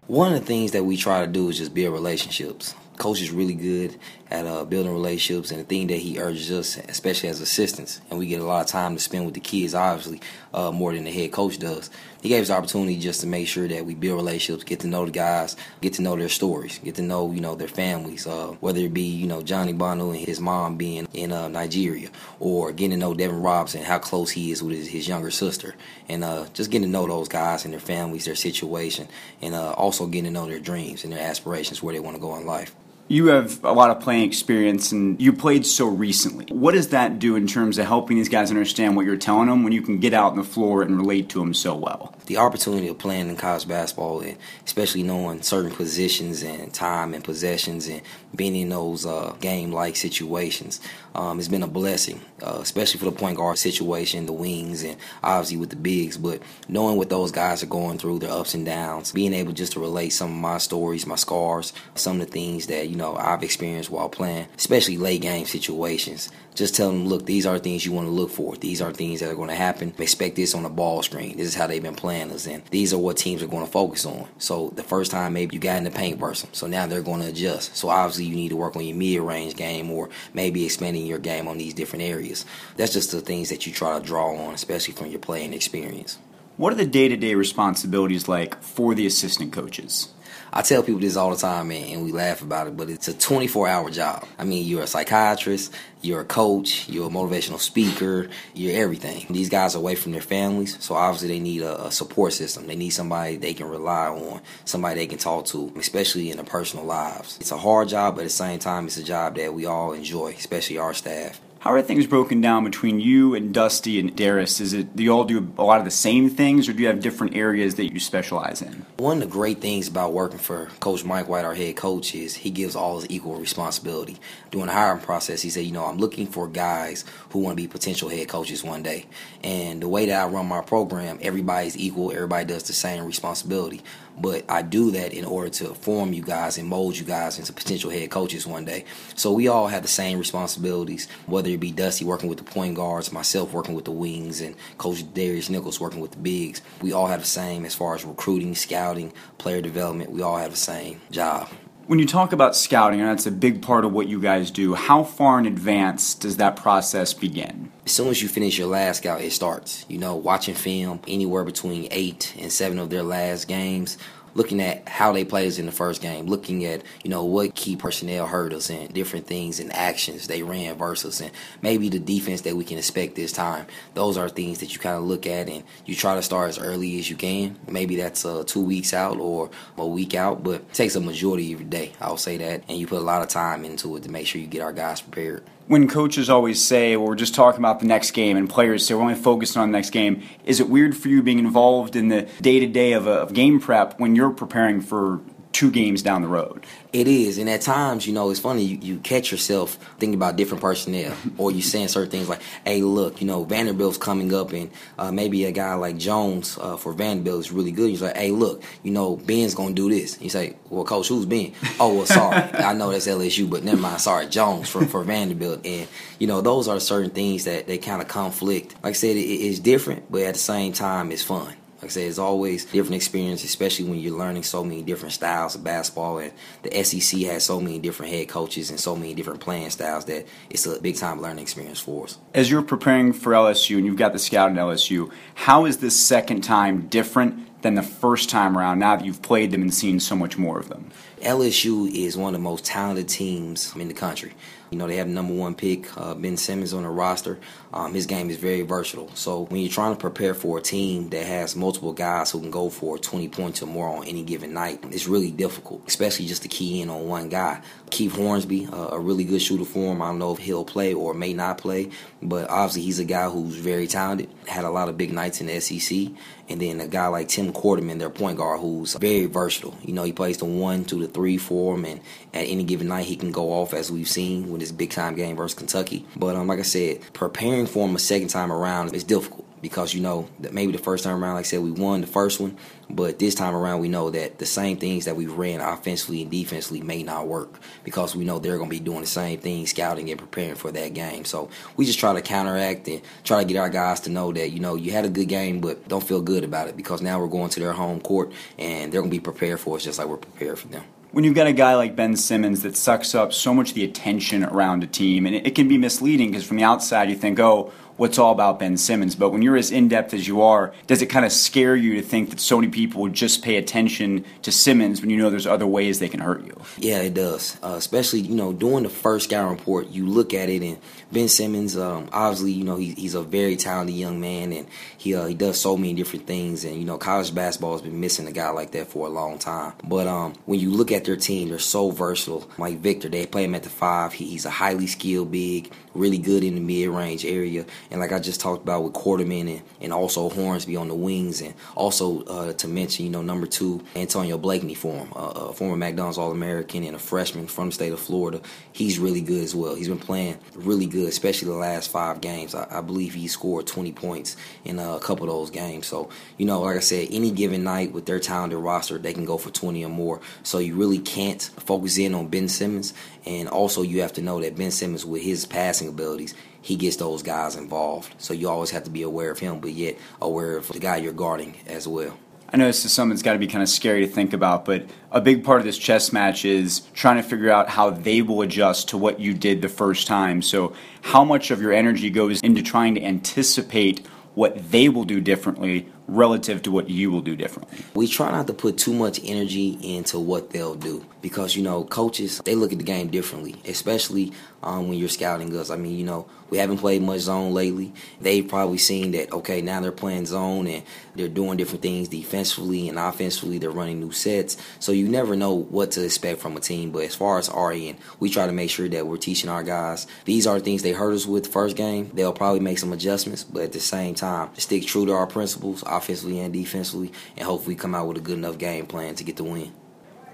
One 0.06 0.32
of 0.32 0.38
the 0.38 0.46
things 0.46 0.70
that 0.70 0.84
we 0.84 0.96
try 0.96 1.26
to 1.26 1.26
do 1.26 1.48
is 1.48 1.58
just 1.58 1.74
build 1.74 1.92
relationships 1.92 2.76
coach 2.98 3.22
is 3.22 3.30
really 3.30 3.54
good 3.54 3.96
at 4.30 4.46
uh, 4.46 4.64
building 4.64 4.92
relationships, 4.92 5.50
and 5.50 5.60
the 5.60 5.64
thing 5.64 5.86
that 5.86 5.96
he 5.96 6.18
urges 6.18 6.50
us, 6.50 6.76
especially 6.88 7.28
as 7.28 7.40
assistants, 7.40 8.00
and 8.10 8.18
we 8.18 8.26
get 8.26 8.40
a 8.40 8.44
lot 8.44 8.60
of 8.60 8.66
time 8.66 8.94
to 8.94 9.00
spend 9.00 9.24
with 9.24 9.34
the 9.34 9.40
kids, 9.40 9.74
obviously, 9.74 10.20
uh, 10.52 10.70
more 10.70 10.92
than 10.92 11.04
the 11.04 11.12
head 11.12 11.32
coach 11.32 11.58
does. 11.58 11.90
He 12.20 12.28
gave 12.28 12.42
us 12.42 12.48
the 12.48 12.54
opportunity 12.54 12.98
just 12.98 13.20
to 13.20 13.26
make 13.26 13.46
sure 13.46 13.68
that 13.68 13.86
we 13.86 13.94
build 13.94 14.16
relationships, 14.16 14.64
get 14.64 14.80
to 14.80 14.86
know 14.88 15.04
the 15.04 15.12
guys, 15.12 15.56
get 15.80 15.94
to 15.94 16.02
know 16.02 16.16
their 16.16 16.28
stories, 16.28 16.78
get 16.78 16.96
to 16.96 17.02
know 17.02 17.30
you 17.30 17.40
know 17.40 17.54
their 17.54 17.68
families, 17.68 18.26
uh, 18.26 18.48
whether 18.60 18.80
it 18.80 18.92
be 18.92 19.02
you 19.02 19.26
know 19.26 19.40
John 19.42 19.68
Egbunu 19.68 20.16
and 20.16 20.26
his 20.26 20.40
mom 20.40 20.76
being 20.76 21.08
in 21.14 21.32
uh, 21.32 21.48
Nigeria, 21.48 22.10
or 22.40 22.72
getting 22.72 22.90
to 22.90 22.96
know 22.96 23.14
Devin 23.14 23.40
Robinson, 23.40 23.82
how 23.82 23.98
close 23.98 24.30
he 24.30 24.50
is 24.50 24.62
with 24.62 24.76
his, 24.76 24.88
his 24.88 25.08
younger 25.08 25.30
sister, 25.30 25.74
and 26.08 26.24
uh, 26.24 26.46
just 26.52 26.70
getting 26.70 26.88
to 26.88 26.92
know 26.92 27.06
those 27.06 27.28
guys 27.28 27.64
and 27.64 27.72
their 27.72 27.80
families, 27.80 28.24
their 28.24 28.34
situation, 28.34 29.08
and 29.40 29.54
uh, 29.54 29.72
also 29.72 30.06
getting 30.06 30.24
to 30.24 30.30
know 30.30 30.46
their 30.46 30.60
dreams 30.60 31.04
and 31.04 31.12
their 31.12 31.22
aspirations, 31.22 31.82
where 31.82 31.94
they 31.94 32.00
want 32.00 32.16
to 32.16 32.20
go 32.20 32.36
in 32.36 32.44
life. 32.44 32.74
You 33.08 33.28
have 33.28 33.64
a 33.64 33.72
lot 33.72 33.90
of 33.90 34.00
playing 34.00 34.24
experience 34.24 34.92
and 34.92 35.20
you 35.20 35.32
played 35.32 35.64
so 35.64 35.86
recently. 35.86 36.44
What 36.50 36.74
does 36.74 36.88
that 36.88 37.18
do 37.18 37.36
in 37.36 37.46
terms 37.46 37.78
of 37.78 37.86
helping 37.86 38.18
these 38.18 38.28
guys 38.28 38.50
understand 38.50 38.96
what 38.96 39.06
you're 39.06 39.16
telling 39.16 39.48
them 39.48 39.64
when 39.64 39.72
you 39.72 39.80
can 39.80 39.98
get 39.98 40.12
out 40.12 40.32
on 40.32 40.36
the 40.36 40.44
floor 40.44 40.82
and 40.82 40.98
relate 40.98 41.30
to 41.30 41.38
them 41.38 41.54
so 41.54 41.74
well? 41.74 42.14
The 42.28 42.36
opportunity 42.36 42.88
of 42.88 42.98
playing 42.98 43.30
in 43.30 43.36
college 43.36 43.66
basketball, 43.66 44.20
and 44.20 44.36
especially 44.66 45.02
knowing 45.02 45.40
certain 45.40 45.70
positions 45.70 46.42
and 46.42 46.74
time 46.74 47.14
and 47.14 47.24
possessions 47.24 47.88
and 47.88 48.02
being 48.36 48.54
in 48.54 48.68
those 48.68 49.06
uh, 49.06 49.34
game 49.40 49.72
like 49.72 49.96
situations, 49.96 50.78
um, 51.14 51.38
has 51.38 51.48
been 51.48 51.62
a 51.62 51.66
blessing, 51.66 52.20
uh, 52.42 52.58
especially 52.60 52.98
for 52.98 53.06
the 53.06 53.12
point 53.12 53.38
guard 53.38 53.56
situation, 53.56 54.26
the 54.26 54.34
wings, 54.34 54.84
and 54.84 54.98
obviously 55.22 55.56
with 55.56 55.70
the 55.70 55.76
bigs. 55.76 56.18
But 56.18 56.42
knowing 56.68 56.98
what 56.98 57.08
those 57.08 57.32
guys 57.32 57.62
are 57.62 57.66
going 57.66 57.96
through, 57.96 58.18
their 58.18 58.30
ups 58.30 58.52
and 58.52 58.66
downs, 58.66 59.10
being 59.10 59.32
able 59.32 59.52
just 59.52 59.72
to 59.72 59.80
relate 59.80 60.10
some 60.10 60.30
of 60.30 60.36
my 60.36 60.58
stories, 60.58 61.06
my 61.06 61.16
scars, 61.16 61.72
some 61.94 62.20
of 62.20 62.26
the 62.26 62.32
things 62.32 62.66
that, 62.66 62.90
you 62.90 62.96
know, 62.96 63.16
I've 63.16 63.42
experienced 63.42 63.88
while 63.88 64.10
playing, 64.10 64.48
especially 64.58 64.98
late 64.98 65.22
game 65.22 65.46
situations. 65.46 66.30
Just 66.58 66.74
tell 66.74 66.88
them, 66.88 67.06
look, 67.06 67.24
these 67.24 67.46
are 67.46 67.56
things 67.60 67.86
you 67.86 67.92
want 67.92 68.08
to 68.08 68.10
look 68.10 68.30
for. 68.30 68.56
These 68.56 68.82
are 68.82 68.92
things 68.92 69.20
that 69.20 69.30
are 69.30 69.36
going 69.36 69.48
to 69.48 69.54
happen. 69.54 69.94
Expect 69.96 70.34
this 70.34 70.56
on 70.56 70.64
the 70.64 70.68
ball 70.68 71.04
screen. 71.04 71.36
This 71.36 71.46
is 71.46 71.54
how 71.54 71.68
they've 71.68 71.80
been 71.80 71.94
playing 71.94 72.32
us, 72.32 72.48
and 72.48 72.64
these 72.72 72.92
are 72.92 72.98
what 72.98 73.16
teams 73.16 73.44
are 73.44 73.46
going 73.46 73.64
to 73.64 73.70
focus 73.70 74.04
on. 74.04 74.26
So 74.38 74.72
the 74.74 74.82
first 74.82 75.12
time 75.12 75.34
maybe 75.34 75.54
you 75.54 75.60
got 75.60 75.78
in 75.78 75.84
the 75.84 75.92
paint 75.92 76.18
them, 76.18 76.48
so 76.52 76.66
now 76.66 76.88
they're 76.88 77.00
going 77.00 77.20
to 77.20 77.28
adjust. 77.28 77.76
So 77.76 77.90
obviously 77.90 78.24
you 78.24 78.34
need 78.34 78.48
to 78.48 78.56
work 78.56 78.74
on 78.74 78.84
your 78.84 78.96
mid-range 78.96 79.54
game 79.54 79.88
or 79.88 80.08
maybe 80.34 80.64
expanding 80.64 81.06
your 81.06 81.20
game 81.20 81.46
on 81.46 81.58
these 81.58 81.74
different 81.74 82.02
areas. 82.02 82.44
That's 82.76 82.92
just 82.92 83.12
the 83.12 83.20
things 83.20 83.50
that 83.50 83.64
you 83.64 83.72
try 83.72 83.96
to 83.96 84.04
draw 84.04 84.34
on, 84.34 84.52
especially 84.52 84.94
from 84.94 85.06
your 85.06 85.20
playing 85.20 85.52
experience. 85.52 86.18
What 86.56 86.72
are 86.72 86.76
the 86.76 86.86
day-to-day 86.86 87.36
responsibilities 87.36 88.26
like 88.26 88.60
for 88.60 88.96
the 88.96 89.06
assistant 89.06 89.52
coaches? 89.52 90.08
I 90.52 90.62
tell 90.62 90.82
people 90.82 91.00
this 91.00 91.16
all 91.16 91.30
the 91.30 91.36
time, 91.36 91.68
man, 91.68 91.88
and 91.88 92.04
we 92.04 92.12
laugh 92.12 92.42
about 92.42 92.66
it, 92.66 92.76
but 92.76 92.88
it's 92.88 93.08
a 93.08 93.14
24 93.14 93.68
hour 93.68 93.90
job. 93.90 94.26
I 94.38 94.44
mean, 94.44 94.66
you're 94.66 94.82
a 94.82 94.86
psychiatrist, 94.86 95.74
you're 96.00 96.20
a 96.20 96.24
coach, 96.24 96.88
you're 96.88 97.08
a 97.08 97.10
motivational 97.10 97.58
speaker, 97.58 98.28
you're 98.54 98.80
everything. 98.80 99.26
These 99.30 99.48
guys 99.48 99.74
are 99.74 99.78
away 99.78 99.94
from 99.94 100.12
their 100.12 100.20
families, 100.20 100.76
so 100.82 100.94
obviously 100.94 101.28
they 101.28 101.40
need 101.40 101.62
a, 101.62 101.86
a 101.86 101.90
support 101.90 102.32
system. 102.32 102.66
They 102.66 102.76
need 102.76 102.90
somebody 102.90 103.36
they 103.36 103.54
can 103.54 103.68
rely 103.68 104.08
on, 104.08 104.40
somebody 104.64 104.96
they 104.96 105.06
can 105.06 105.18
talk 105.18 105.46
to, 105.46 105.72
especially 105.76 106.30
in 106.30 106.36
their 106.36 106.46
personal 106.46 106.84
lives. 106.84 107.36
It's 107.40 107.52
a 107.52 107.58
hard 107.58 107.88
job, 107.88 108.16
but 108.16 108.22
at 108.22 108.24
the 108.24 108.30
same 108.30 108.58
time, 108.58 108.86
it's 108.86 108.96
a 108.96 109.04
job 109.04 109.36
that 109.36 109.52
we 109.52 109.66
all 109.66 109.92
enjoy, 109.92 110.28
especially 110.28 110.78
our 110.78 110.94
staff. 110.94 111.40
How 111.60 111.72
are 111.72 111.82
things 111.82 112.06
broken 112.06 112.40
down 112.40 112.62
between 112.62 113.00
you 113.00 113.34
and 113.34 113.52
Dusty 113.52 113.98
and 113.98 114.16
Darris? 114.16 114.60
Is 114.60 114.72
it 114.72 114.94
do 114.94 115.02
you 115.02 115.10
all 115.10 115.24
do 115.24 115.52
a 115.58 115.64
lot 115.64 115.80
of 115.80 115.84
the 115.84 115.90
same 115.90 116.30
things, 116.30 116.68
or 116.68 116.72
do 116.72 116.82
you 116.82 116.86
have 116.86 117.00
different 117.00 117.34
areas 117.34 117.74
that 117.74 117.92
you 117.92 117.98
specialize 117.98 118.62
in? 118.62 118.86
One 118.98 119.20
of 119.20 119.28
the 119.28 119.32
great 119.32 119.60
things 119.60 119.88
about 119.88 120.12
working 120.12 120.38
for 120.38 120.66
Coach 120.78 121.04
Mike 121.04 121.28
White, 121.28 121.44
our 121.44 121.54
head 121.54 121.74
coach, 121.74 122.14
is 122.14 122.36
he 122.36 122.50
gives 122.50 122.76
all 122.76 123.00
his 123.00 123.10
equal 123.10 123.34
responsibility. 123.34 124.18
During 124.52 124.68
the 124.68 124.72
hiring 124.72 125.00
process, 125.00 125.42
he 125.42 125.50
said, 125.50 125.64
you 125.64 125.72
know, 125.72 125.84
I'm 125.84 125.98
looking 125.98 126.28
for 126.28 126.46
guys 126.46 127.04
who 127.30 127.40
want 127.40 127.56
to 127.56 127.62
be 127.62 127.66
potential 127.66 128.08
head 128.08 128.28
coaches 128.28 128.62
one 128.62 128.84
day. 128.84 129.06
And 129.42 129.82
the 129.82 129.88
way 129.88 130.06
that 130.06 130.26
I 130.26 130.30
run 130.30 130.46
my 130.46 130.60
program, 130.60 131.18
everybody's 131.22 131.76
equal. 131.76 132.12
Everybody 132.12 132.44
does 132.44 132.62
the 132.62 132.72
same 132.72 133.04
responsibility. 133.04 133.82
But 134.20 134.44
I 134.48 134.62
do 134.62 134.90
that 134.92 135.12
in 135.12 135.24
order 135.24 135.50
to 135.50 135.74
form 135.74 136.12
you 136.12 136.22
guys 136.22 136.58
and 136.58 136.68
mold 136.68 136.96
you 136.96 137.04
guys 137.04 137.38
into 137.38 137.52
potential 137.52 137.90
head 137.90 138.10
coaches 138.10 138.46
one 138.46 138.64
day. 138.64 138.84
So 139.14 139.32
we 139.32 139.48
all 139.48 139.68
have 139.68 139.82
the 139.82 139.88
same 139.88 140.18
responsibilities, 140.18 141.08
whether 141.26 141.48
it 141.50 141.60
be 141.60 141.70
Dusty 141.70 142.04
working 142.04 142.28
with 142.28 142.38
the 142.38 142.44
point 142.44 142.74
guards, 142.74 143.12
myself 143.12 143.52
working 143.52 143.74
with 143.74 143.84
the 143.84 143.92
wings, 143.92 144.40
and 144.40 144.54
Coach 144.76 145.04
Darris 145.14 145.50
Nichols 145.50 145.80
working 145.80 146.00
with 146.00 146.12
the 146.12 146.18
bigs. 146.18 146.62
We 146.82 146.92
all 146.92 147.06
have 147.06 147.20
the 147.20 147.26
same 147.26 147.64
as 147.64 147.74
far 147.74 147.94
as 147.94 148.04
recruiting, 148.04 148.54
scouting, 148.54 149.12
player 149.38 149.60
development. 149.60 150.10
We 150.10 150.22
all 150.22 150.36
have 150.36 150.50
the 150.50 150.56
same 150.56 151.00
job. 151.10 151.48
When 151.88 151.98
you 151.98 152.04
talk 152.04 152.34
about 152.34 152.54
scouting, 152.54 153.00
and 153.00 153.08
that's 153.08 153.24
a 153.24 153.30
big 153.30 153.62
part 153.62 153.86
of 153.86 153.94
what 153.94 154.08
you 154.08 154.20
guys 154.20 154.50
do, 154.50 154.74
how 154.74 155.02
far 155.02 155.38
in 155.38 155.46
advance 155.46 156.14
does 156.14 156.36
that 156.36 156.54
process 156.54 157.14
begin? 157.14 157.72
As 157.86 157.92
soon 157.92 158.08
as 158.08 158.20
you 158.20 158.28
finish 158.28 158.58
your 158.58 158.68
last 158.68 158.98
scout, 158.98 159.22
it 159.22 159.32
starts. 159.32 159.86
You 159.88 159.96
know, 159.96 160.14
watching 160.14 160.54
film 160.54 161.00
anywhere 161.08 161.44
between 161.44 161.88
eight 161.90 162.36
and 162.38 162.52
seven 162.52 162.78
of 162.78 162.90
their 162.90 163.02
last 163.02 163.48
games, 163.48 163.96
looking 164.38 164.62
at 164.62 164.88
how 164.88 165.12
they 165.12 165.24
played 165.24 165.48
us 165.48 165.58
in 165.58 165.66
the 165.66 165.72
first 165.72 166.00
game, 166.00 166.26
looking 166.26 166.64
at 166.64 166.82
you 167.02 167.10
know 167.10 167.24
what 167.24 167.56
key 167.56 167.74
personnel 167.74 168.26
hurt 168.26 168.52
us 168.52 168.70
and 168.70 168.94
different 168.94 169.26
things 169.26 169.58
and 169.58 169.74
actions 169.74 170.28
they 170.28 170.42
ran 170.44 170.76
versus 170.76 171.20
and 171.20 171.32
maybe 171.60 171.88
the 171.88 171.98
defense 171.98 172.42
that 172.42 172.56
we 172.56 172.64
can 172.64 172.78
expect 172.78 173.16
this 173.16 173.32
time. 173.32 173.66
Those 173.94 174.16
are 174.16 174.28
things 174.28 174.60
that 174.60 174.72
you 174.72 174.78
kind 174.78 174.96
of 174.96 175.02
look 175.02 175.26
at 175.26 175.48
and 175.48 175.64
you 175.84 175.96
try 175.96 176.14
to 176.14 176.22
start 176.22 176.48
as 176.50 176.58
early 176.58 176.98
as 177.00 177.10
you 177.10 177.16
can. 177.16 177.58
Maybe 177.68 177.96
that's 177.96 178.24
uh, 178.24 178.44
two 178.46 178.62
weeks 178.62 178.94
out 178.94 179.18
or 179.18 179.50
a 179.76 179.86
week 179.86 180.14
out, 180.14 180.44
but 180.44 180.60
it 180.60 180.72
takes 180.72 180.94
a 180.94 181.00
majority 181.00 181.52
of 181.52 181.60
your 181.60 181.68
day. 181.68 181.92
I'll 182.00 182.16
say 182.16 182.36
that, 182.36 182.62
and 182.68 182.78
you 182.78 182.86
put 182.86 182.98
a 182.98 183.04
lot 183.04 183.22
of 183.22 183.28
time 183.28 183.64
into 183.64 183.96
it 183.96 184.04
to 184.04 184.08
make 184.08 184.28
sure 184.28 184.40
you 184.40 184.46
get 184.46 184.62
our 184.62 184.72
guys 184.72 185.00
prepared 185.00 185.42
when 185.68 185.86
coaches 185.86 186.28
always 186.28 186.64
say, 186.64 186.96
we're 186.96 187.14
just 187.14 187.34
talking 187.34 187.60
about 187.60 187.80
the 187.80 187.86
next 187.86 188.10
game, 188.12 188.36
and 188.36 188.48
players 188.48 188.86
say 188.86 188.94
we're 188.94 189.02
only 189.02 189.14
focused 189.14 189.56
on 189.56 189.70
the 189.70 189.76
next 189.76 189.90
game, 189.90 190.22
is 190.44 190.60
it 190.60 190.68
weird 190.68 190.96
for 190.96 191.08
you 191.08 191.22
being 191.22 191.38
involved 191.38 191.94
in 191.94 192.08
the 192.08 192.22
day 192.40 192.58
to 192.58 192.66
day 192.66 192.92
of 192.92 193.32
game 193.32 193.60
prep 193.60 194.00
when 194.00 194.16
you're 194.16 194.30
preparing 194.30 194.80
for 194.80 195.20
two 195.58 195.72
games 195.72 196.02
down 196.02 196.22
the 196.22 196.28
road. 196.28 196.64
It 196.92 197.08
is, 197.08 197.36
and 197.36 197.50
at 197.50 197.62
times, 197.62 198.06
you 198.06 198.12
know, 198.12 198.30
it's 198.30 198.38
funny. 198.38 198.62
You, 198.62 198.78
you 198.80 198.98
catch 199.00 199.32
yourself 199.32 199.74
thinking 199.98 200.14
about 200.14 200.36
different 200.36 200.62
personnel, 200.62 201.16
or 201.36 201.50
you 201.50 201.62
saying 201.62 201.88
certain 201.88 202.12
things 202.12 202.28
like, 202.28 202.40
"Hey, 202.64 202.80
look, 202.80 203.20
you 203.20 203.26
know, 203.26 203.42
Vanderbilt's 203.42 203.98
coming 203.98 204.32
up, 204.32 204.52
and 204.52 204.70
uh, 204.98 205.10
maybe 205.10 205.44
a 205.46 205.50
guy 205.50 205.74
like 205.74 205.96
Jones 205.98 206.56
uh, 206.60 206.76
for 206.76 206.92
Vanderbilt 206.92 207.40
is 207.40 207.50
really 207.50 207.72
good." 207.72 207.90
He's 207.90 208.02
like, 208.02 208.16
"Hey, 208.16 208.30
look, 208.30 208.62
you 208.84 208.92
know, 208.92 209.16
Ben's 209.16 209.56
gonna 209.56 209.74
do 209.74 209.90
this." 209.90 210.14
He's 210.14 210.36
like, 210.36 210.56
"Well, 210.70 210.84
coach, 210.84 211.08
who's 211.08 211.26
Ben?" 211.26 211.52
oh, 211.80 211.92
well, 211.92 212.06
sorry, 212.06 212.36
I 212.36 212.72
know 212.72 212.92
that's 212.92 213.08
LSU, 213.08 213.50
but 213.50 213.64
never 213.64 213.80
mind. 213.80 214.00
Sorry, 214.00 214.28
Jones 214.28 214.68
for 214.68 214.86
for 214.86 215.02
Vanderbilt, 215.02 215.66
and 215.66 215.88
you 216.20 216.28
know, 216.28 216.40
those 216.40 216.68
are 216.68 216.78
certain 216.78 217.10
things 217.10 217.46
that 217.46 217.66
they 217.66 217.78
kind 217.78 218.00
of 218.00 218.06
conflict. 218.06 218.76
Like 218.84 218.90
I 218.90 218.92
said, 218.92 219.16
it, 219.16 219.26
it's 219.26 219.58
different, 219.58 220.08
but 220.08 220.22
at 220.22 220.34
the 220.34 220.40
same 220.40 220.72
time, 220.72 221.10
it's 221.10 221.24
fun. 221.24 221.52
Like 221.78 221.84
I 221.84 221.88
said, 221.88 222.08
it's 222.08 222.18
always 222.18 222.64
different 222.64 222.96
experience, 222.96 223.44
especially 223.44 223.88
when 223.88 224.00
you're 224.00 224.18
learning 224.18 224.42
so 224.42 224.64
many 224.64 224.82
different 224.82 225.12
styles 225.12 225.54
of 225.54 225.62
basketball. 225.62 226.18
And 226.18 226.32
the 226.62 226.82
SEC 226.82 227.20
has 227.20 227.44
so 227.44 227.60
many 227.60 227.78
different 227.78 228.12
head 228.12 228.28
coaches 228.28 228.70
and 228.70 228.80
so 228.80 228.96
many 228.96 229.14
different 229.14 229.40
playing 229.40 229.70
styles 229.70 230.04
that 230.06 230.26
it's 230.50 230.66
a 230.66 230.80
big 230.80 230.96
time 230.96 231.22
learning 231.22 231.42
experience 231.42 231.78
for 231.78 232.04
us. 232.04 232.18
As 232.34 232.50
you're 232.50 232.62
preparing 232.62 233.12
for 233.12 233.32
LSU 233.32 233.76
and 233.76 233.86
you've 233.86 233.96
got 233.96 234.12
the 234.12 234.18
scout 234.18 234.50
in 234.50 234.56
LSU, 234.56 235.12
how 235.34 235.66
is 235.66 235.78
this 235.78 235.98
second 235.98 236.42
time 236.42 236.88
different 236.88 237.62
than 237.62 237.74
the 237.74 237.82
first 237.82 238.28
time 238.28 238.58
around 238.58 238.80
now 238.80 238.96
that 238.96 239.04
you've 239.04 239.22
played 239.22 239.52
them 239.52 239.62
and 239.62 239.72
seen 239.72 240.00
so 240.00 240.16
much 240.16 240.36
more 240.36 240.58
of 240.58 240.68
them? 240.68 240.90
LSU 241.20 241.90
is 241.92 242.16
one 242.16 242.34
of 242.34 242.40
the 242.40 242.44
most 242.44 242.64
talented 242.64 243.08
teams 243.08 243.74
in 243.76 243.88
the 243.88 243.94
country. 243.94 244.32
You 244.70 244.76
know, 244.76 244.86
they 244.86 244.96
have 244.96 245.08
number 245.08 245.32
one 245.32 245.54
pick, 245.54 245.96
uh, 245.96 246.14
Ben 246.14 246.36
Simmons, 246.36 246.74
on 246.74 246.82
the 246.82 246.90
roster. 246.90 247.38
Um, 247.72 247.94
his 247.94 248.04
game 248.04 248.28
is 248.28 248.36
very 248.36 248.62
versatile. 248.62 249.10
So 249.14 249.44
when 249.46 249.62
you're 249.62 249.70
trying 249.70 249.94
to 249.94 250.00
prepare 250.00 250.34
for 250.34 250.58
a 250.58 250.60
team 250.60 251.08
that 251.10 251.24
has 251.24 251.56
multiple 251.56 251.92
guys 251.92 252.30
who 252.30 252.40
can 252.40 252.50
go 252.50 252.68
for 252.68 252.98
20 252.98 253.28
points 253.28 253.62
or 253.62 253.66
more 253.66 253.88
on 253.88 254.04
any 254.06 254.22
given 254.22 254.52
night, 254.52 254.84
it's 254.90 255.06
really 255.06 255.30
difficult, 255.30 255.86
especially 255.86 256.26
just 256.26 256.42
to 256.42 256.48
key 256.48 256.82
in 256.82 256.90
on 256.90 257.06
one 257.06 257.28
guy. 257.30 257.62
Keith 257.90 258.14
Hornsby, 258.14 258.68
uh, 258.70 258.88
a 258.92 259.00
really 259.00 259.24
good 259.24 259.40
shooter 259.40 259.64
for 259.64 259.92
him. 259.92 260.02
I 260.02 260.08
don't 260.08 260.18
know 260.18 260.32
if 260.32 260.38
he'll 260.38 260.64
play 260.64 260.92
or 260.92 261.14
may 261.14 261.32
not 261.32 261.58
play, 261.58 261.90
but 262.22 262.50
obviously 262.50 262.82
he's 262.82 262.98
a 262.98 263.04
guy 263.04 263.28
who's 263.30 263.56
very 263.56 263.86
talented, 263.86 264.28
had 264.46 264.64
a 264.64 264.70
lot 264.70 264.90
of 264.90 264.98
big 264.98 265.12
nights 265.12 265.40
in 265.40 265.46
the 265.46 265.60
SEC. 265.60 266.08
And 266.50 266.60
then 266.60 266.80
a 266.80 266.88
guy 266.88 267.08
like 267.08 267.28
Tim 267.28 267.52
Quarterman, 267.52 267.98
their 267.98 268.08
point 268.08 268.38
guard, 268.38 268.60
who's 268.60 268.94
very 268.94 269.26
versatile. 269.26 269.76
You 269.82 269.92
know, 269.92 270.02
he 270.02 270.12
plays 270.12 270.38
the 270.38 270.46
one, 270.46 270.84
two, 270.84 271.00
the 271.00 271.07
three 271.08 271.36
for 271.36 271.74
him, 271.74 271.84
and 271.84 272.00
at 272.34 272.44
any 272.46 272.64
given 272.64 272.88
night 272.88 273.06
he 273.06 273.16
can 273.16 273.32
go 273.32 273.52
off 273.52 273.74
as 273.74 273.90
we've 273.90 274.08
seen 274.08 274.50
with 274.50 274.60
his 274.60 274.72
big 274.72 274.90
time 274.90 275.14
game 275.14 275.36
versus 275.36 275.58
Kentucky. 275.58 276.06
But 276.16 276.36
um, 276.36 276.46
like 276.46 276.58
I 276.58 276.62
said, 276.62 277.00
preparing 277.12 277.66
for 277.66 277.88
him 277.88 277.96
a 277.96 277.98
second 277.98 278.28
time 278.28 278.52
around 278.52 278.94
is 278.94 279.04
difficult 279.04 279.44
because 279.60 279.94
you 279.94 280.00
know 280.00 280.28
that 280.40 280.52
maybe 280.52 280.72
the 280.72 280.78
first 280.78 281.04
time 281.04 281.22
around, 281.22 281.34
like 281.34 281.44
I 281.44 281.48
said, 281.48 281.60
we 281.60 281.70
won 281.70 282.00
the 282.00 282.06
first 282.06 282.40
one, 282.40 282.56
but 282.90 283.18
this 283.18 283.34
time 283.34 283.54
around 283.54 283.80
we 283.80 283.88
know 283.88 284.10
that 284.10 284.38
the 284.38 284.46
same 284.46 284.76
things 284.76 285.04
that 285.04 285.16
we 285.16 285.26
ran 285.26 285.60
offensively 285.60 286.22
and 286.22 286.30
defensively 286.30 286.80
may 286.80 287.02
not 287.02 287.26
work 287.26 287.60
because 287.84 288.16
we 288.16 288.24
know 288.24 288.38
they're 288.38 288.56
going 288.56 288.70
to 288.70 288.76
be 288.76 288.80
doing 288.80 289.00
the 289.00 289.06
same 289.06 289.38
thing, 289.38 289.66
scouting 289.66 290.10
and 290.10 290.18
preparing 290.18 290.54
for 290.54 290.72
that 290.72 290.94
game. 290.94 291.24
So 291.24 291.50
we 291.76 291.84
just 291.84 291.98
try 291.98 292.12
to 292.12 292.22
counteract 292.22 292.88
and 292.88 293.02
try 293.24 293.42
to 293.42 293.48
get 293.48 293.58
our 293.58 293.70
guys 293.70 294.00
to 294.00 294.10
know 294.10 294.32
that 294.32 294.50
you 294.50 294.60
know 294.60 294.74
you 294.74 294.92
had 294.92 295.04
a 295.04 295.10
good 295.10 295.28
game, 295.28 295.60
but 295.60 295.86
don't 295.88 296.02
feel 296.02 296.20
good 296.20 296.44
about 296.44 296.68
it 296.68 296.76
because 296.76 297.02
now 297.02 297.20
we're 297.20 297.28
going 297.28 297.50
to 297.50 297.60
their 297.60 297.72
home 297.72 298.00
court 298.00 298.32
and 298.58 298.92
they're 298.92 299.00
going 299.00 299.10
to 299.10 299.16
be 299.16 299.22
prepared 299.22 299.60
for 299.60 299.76
us 299.76 299.84
just 299.84 299.98
like 299.98 300.08
we're 300.08 300.16
prepared 300.16 300.58
for 300.58 300.68
them 300.68 300.84
when 301.10 301.24
you've 301.24 301.34
got 301.34 301.46
a 301.46 301.52
guy 301.52 301.74
like 301.74 301.96
Ben 301.96 302.16
Simmons 302.16 302.62
that 302.62 302.76
sucks 302.76 303.14
up 303.14 303.32
so 303.32 303.54
much 303.54 303.70
of 303.70 303.74
the 303.74 303.84
attention 303.84 304.44
around 304.44 304.82
a 304.82 304.86
team, 304.86 305.26
and 305.26 305.34
it, 305.34 305.54
can 305.54 305.66
be 305.66 305.78
misleading 305.78 306.30
because 306.30 306.46
from 306.46 306.58
the 306.58 306.64
outside 306.64 307.08
you 307.08 307.16
think, 307.16 307.40
oh, 307.40 307.72
what's 307.96 308.18
all 308.18 308.32
about 308.32 308.58
Ben 308.58 308.76
Simmons. 308.76 309.14
But 309.14 309.30
when 309.30 309.42
you're 309.42 309.56
as 309.56 309.70
in 309.70 309.88
depth 309.88 310.14
as 310.14 310.28
you 310.28 310.42
are, 310.42 310.72
does 310.86 311.02
it 311.02 311.06
kind 311.06 311.26
of 311.26 311.32
scare 311.32 311.74
you 311.76 311.94
to 311.96 312.02
think 312.02 312.30
that 312.30 312.40
so 312.40 312.56
many 312.58 312.70
people 312.70 312.77
would 312.86 313.14
just 313.14 313.42
pay 313.42 313.56
attention 313.56 314.24
to 314.42 314.52
Simmons 314.52 315.00
when 315.00 315.10
you 315.10 315.16
know 315.16 315.30
there's 315.30 315.46
other 315.46 315.66
ways 315.66 315.98
they 315.98 316.08
can 316.08 316.20
hurt 316.20 316.44
you? 316.44 316.60
Yeah, 316.78 317.00
it 317.00 317.14
does. 317.14 317.56
Uh, 317.62 317.74
especially, 317.76 318.20
you 318.20 318.34
know, 318.34 318.52
doing 318.52 318.84
the 318.84 318.88
first 318.88 319.28
scout 319.28 319.50
report, 319.50 319.88
you 319.88 320.06
look 320.06 320.34
at 320.34 320.48
it, 320.48 320.62
and 320.62 320.78
Ben 321.10 321.28
Simmons, 321.28 321.76
um, 321.76 322.08
obviously, 322.12 322.52
you 322.52 322.64
know, 322.64 322.76
he, 322.76 322.92
he's 322.92 323.14
a 323.14 323.22
very 323.22 323.56
talented 323.56 323.96
young 323.96 324.20
man, 324.20 324.52
and 324.52 324.68
he 324.98 325.14
uh, 325.14 325.26
he 325.26 325.34
does 325.34 325.58
so 325.58 325.76
many 325.76 325.94
different 325.94 326.26
things. 326.26 326.64
And 326.64 326.76
you 326.76 326.84
know, 326.84 326.98
college 326.98 327.34
basketball 327.34 327.72
has 327.72 327.82
been 327.82 328.00
missing 328.00 328.26
a 328.26 328.32
guy 328.32 328.50
like 328.50 328.72
that 328.72 328.88
for 328.88 329.06
a 329.06 329.10
long 329.10 329.38
time. 329.38 329.72
But 329.84 330.06
um, 330.06 330.34
when 330.44 330.60
you 330.60 330.70
look 330.70 330.92
at 330.92 331.04
their 331.04 331.16
team, 331.16 331.48
they're 331.48 331.58
so 331.58 331.90
versatile. 331.90 332.48
Like 332.58 332.78
Victor, 332.78 333.08
they 333.08 333.26
play 333.26 333.44
him 333.44 333.54
at 333.54 333.62
the 333.62 333.70
five. 333.70 334.12
He, 334.12 334.26
he's 334.26 334.44
a 334.44 334.50
highly 334.50 334.86
skilled 334.86 335.32
big, 335.32 335.72
really 335.94 336.18
good 336.18 336.44
in 336.44 336.54
the 336.54 336.60
mid 336.60 336.88
range 336.88 337.24
area. 337.24 337.64
And 337.90 338.00
like 338.00 338.12
I 338.12 338.18
just 338.18 338.40
talked 338.40 338.62
about 338.62 338.84
with 338.84 338.92
Quarterman 338.92 339.50
and, 339.50 339.62
and 339.80 339.92
also 339.92 340.28
Hornsby 340.28 340.76
on 340.76 340.88
the 340.88 340.94
wings, 340.94 341.40
and 341.40 341.54
also 341.74 342.22
uh, 342.24 342.52
to 342.54 342.67
mention, 342.68 343.04
you 343.04 343.10
know, 343.10 343.22
number 343.22 343.46
two, 343.46 343.82
Antonio 343.96 344.38
Blakeney 344.38 344.74
for 344.74 344.92
him, 344.92 345.12
uh, 345.14 345.48
a 345.48 345.52
former 345.52 345.76
McDonald's 345.76 346.18
All 346.18 346.30
American 346.30 346.84
and 346.84 346.96
a 346.96 346.98
freshman 346.98 347.46
from 347.46 347.68
the 347.68 347.72
state 347.72 347.92
of 347.92 348.00
Florida. 348.00 348.40
He's 348.72 348.98
really 348.98 349.20
good 349.20 349.42
as 349.42 349.54
well. 349.54 349.74
He's 349.74 349.88
been 349.88 349.98
playing 349.98 350.38
really 350.54 350.86
good, 350.86 351.08
especially 351.08 351.48
the 351.48 351.54
last 351.54 351.90
five 351.90 352.20
games. 352.20 352.54
I, 352.54 352.66
I 352.70 352.80
believe 352.80 353.14
he 353.14 353.28
scored 353.28 353.66
20 353.66 353.92
points 353.92 354.36
in 354.64 354.78
a 354.78 354.98
couple 355.00 355.24
of 355.24 355.30
those 355.30 355.50
games. 355.50 355.86
So, 355.86 356.10
you 356.36 356.46
know, 356.46 356.60
like 356.60 356.76
I 356.76 356.80
said, 356.80 357.08
any 357.10 357.30
given 357.30 357.64
night 357.64 357.92
with 357.92 358.06
their 358.06 358.20
talented 358.20 358.58
roster, 358.58 358.98
they 358.98 359.12
can 359.12 359.24
go 359.24 359.38
for 359.38 359.50
20 359.50 359.84
or 359.84 359.88
more. 359.88 360.20
So 360.42 360.58
you 360.58 360.74
really 360.74 360.98
can't 360.98 361.42
focus 361.42 361.98
in 361.98 362.14
on 362.14 362.28
Ben 362.28 362.48
Simmons. 362.48 362.94
And 363.26 363.48
also, 363.48 363.82
you 363.82 364.00
have 364.02 364.12
to 364.14 364.22
know 364.22 364.40
that 364.40 364.56
Ben 364.56 364.70
Simmons, 364.70 365.04
with 365.04 365.22
his 365.22 365.44
passing 365.44 365.88
abilities, 365.88 366.34
he 366.62 366.76
gets 366.76 366.96
those 366.96 367.22
guys 367.22 367.56
involved. 367.56 368.14
So 368.18 368.34
you 368.34 368.48
always 368.48 368.70
have 368.70 368.84
to 368.84 368.90
be 368.90 369.02
aware 369.02 369.30
of 369.30 369.38
him, 369.38 369.60
but 369.60 369.72
yet 369.72 369.98
aware 370.20 370.56
of 370.56 370.68
the 370.68 370.78
guy 370.78 370.96
you're 370.96 371.12
guarding 371.12 371.56
as 371.66 371.86
well. 371.86 372.16
I 372.50 372.56
know 372.56 372.66
this 372.66 372.84
is 372.86 372.92
something 372.92 373.10
that's 373.10 373.22
got 373.22 373.34
to 373.34 373.38
be 373.38 373.46
kind 373.46 373.62
of 373.62 373.68
scary 373.68 374.00
to 374.00 374.10
think 374.10 374.32
about, 374.32 374.64
but 374.64 374.86
a 375.12 375.20
big 375.20 375.44
part 375.44 375.60
of 375.60 375.66
this 375.66 375.76
chess 375.76 376.12
match 376.14 376.46
is 376.46 376.80
trying 376.94 377.16
to 377.16 377.22
figure 377.22 377.50
out 377.50 377.68
how 377.68 377.90
they 377.90 378.22
will 378.22 378.40
adjust 378.40 378.88
to 378.88 378.96
what 378.96 379.20
you 379.20 379.34
did 379.34 379.60
the 379.60 379.68
first 379.68 380.06
time. 380.06 380.40
So, 380.40 380.72
how 381.02 381.24
much 381.24 381.50
of 381.50 381.60
your 381.60 381.74
energy 381.74 382.08
goes 382.08 382.40
into 382.40 382.62
trying 382.62 382.94
to 382.94 383.04
anticipate 383.04 384.06
what 384.34 384.70
they 384.70 384.88
will 384.88 385.04
do 385.04 385.20
differently 385.20 385.88
relative 386.08 386.62
to 386.62 386.70
what 386.70 386.90
you 386.90 387.10
will 387.10 387.20
do 387.20 387.36
differently? 387.36 387.84
We 387.94 388.08
try 388.08 388.32
not 388.32 388.46
to 388.48 388.54
put 388.54 388.78
too 388.78 388.94
much 388.94 389.20
energy 389.22 389.78
into 389.82 390.18
what 390.18 390.50
they'll 390.50 390.74
do 390.74 391.04
because, 391.22 391.54
you 391.54 391.62
know, 391.62 391.84
coaches, 391.84 392.40
they 392.44 392.54
look 392.54 392.72
at 392.72 392.78
the 392.78 392.84
game 392.84 393.08
differently, 393.08 393.56
especially 393.66 394.32
um, 394.62 394.88
when 394.88 394.98
you're 394.98 395.08
scouting 395.08 395.54
us. 395.56 395.70
I 395.70 395.76
mean, 395.76 395.96
you 395.96 396.04
know, 396.04 396.26
we 396.50 396.58
haven't 396.58 396.78
played 396.78 397.02
much 397.02 397.20
zone 397.20 397.52
lately. 397.52 397.92
They've 398.20 398.46
probably 398.46 398.78
seen 398.78 399.12
that, 399.12 399.32
okay, 399.32 399.60
now 399.60 399.80
they're 399.80 399.92
playing 399.92 400.26
zone 400.26 400.66
and 400.66 400.82
they're 401.14 401.28
doing 401.28 401.58
different 401.58 401.82
things 401.82 402.08
defensively 402.08 402.88
and 402.88 402.98
offensively. 402.98 403.58
They're 403.58 403.70
running 403.70 404.00
new 404.00 404.12
sets. 404.12 404.56
So 404.78 404.92
you 404.92 405.08
never 405.08 405.36
know 405.36 405.52
what 405.54 405.90
to 405.92 406.04
expect 406.04 406.40
from 406.40 406.56
a 406.56 406.60
team. 406.60 406.90
But 406.90 407.04
as 407.04 407.14
far 407.14 407.38
as 407.38 407.48
our 407.48 407.72
end, 407.72 407.98
we 408.18 408.30
try 408.30 408.46
to 408.46 408.52
make 408.52 408.70
sure 408.70 408.88
that 408.88 409.06
we're 409.06 409.18
teaching 409.18 409.50
our 409.50 409.62
guys. 409.62 410.06
These 410.24 410.46
are 410.46 410.58
the 410.58 410.64
things 410.64 410.82
they 410.82 410.92
hurt 410.92 411.12
us 411.12 411.26
with 411.26 411.44
the 411.44 411.50
first 411.50 411.76
game. 411.76 412.10
They'll 412.14 412.32
probably 412.32 412.60
make 412.60 412.78
some 412.78 412.92
adjustments, 412.92 413.44
but 413.44 413.62
at 413.64 413.72
the 413.72 413.80
same 413.80 414.14
time, 414.14 414.50
stick 414.56 414.86
true 414.86 415.06
to 415.06 415.12
our 415.12 415.26
principles, 415.26 415.82
offensively 415.98 416.40
and 416.40 416.52
defensively, 416.52 417.12
and 417.36 417.46
hopefully 417.46 417.76
come 417.76 417.94
out 417.94 418.08
with 418.08 418.16
a 418.16 418.20
good 418.20 418.38
enough 418.38 418.58
game 418.58 418.86
plan 418.86 419.14
to 419.16 419.24
get 419.24 419.36
the 419.36 419.44
win. 419.44 419.72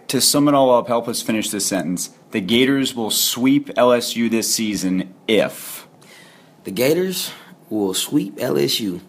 To 0.08 0.20
sum 0.20 0.48
it 0.48 0.54
all 0.54 0.70
up, 0.70 0.86
help 0.86 1.08
us 1.08 1.22
finish 1.22 1.50
this 1.50 1.66
sentence. 1.66 2.10
The 2.30 2.40
Gators 2.40 2.94
will 2.94 3.10
sweep 3.10 3.68
LSU 3.70 4.30
this 4.30 4.52
season 4.52 5.14
if. 5.26 5.88
The 6.64 6.70
Gators 6.70 7.32
will 7.70 7.94
sweep 7.94 8.36
LSU 8.36 9.00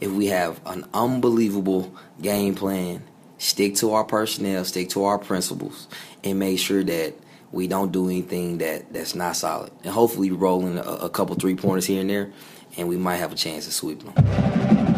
if 0.00 0.10
we 0.10 0.26
have 0.26 0.60
an 0.66 0.84
unbelievable 0.94 1.94
game 2.20 2.54
plan, 2.54 3.02
stick 3.38 3.74
to 3.76 3.92
our 3.92 4.04
personnel, 4.04 4.64
stick 4.64 4.90
to 4.90 5.04
our 5.04 5.18
principles, 5.18 5.88
and 6.22 6.38
make 6.38 6.58
sure 6.58 6.84
that 6.84 7.14
we 7.52 7.66
don't 7.66 7.92
do 7.92 8.06
anything 8.08 8.58
that, 8.58 8.92
that's 8.92 9.14
not 9.14 9.36
solid. 9.36 9.72
And 9.84 9.92
hopefully, 9.92 10.30
rolling 10.30 10.78
a, 10.78 10.82
a 10.82 11.10
couple 11.10 11.34
three 11.36 11.54
pointers 11.54 11.86
here 11.86 12.00
and 12.00 12.10
there, 12.10 12.32
and 12.76 12.88
we 12.88 12.96
might 12.96 13.16
have 13.16 13.32
a 13.32 13.36
chance 13.36 13.64
to 13.66 13.72
sweep 13.72 14.02
them. 14.02 14.95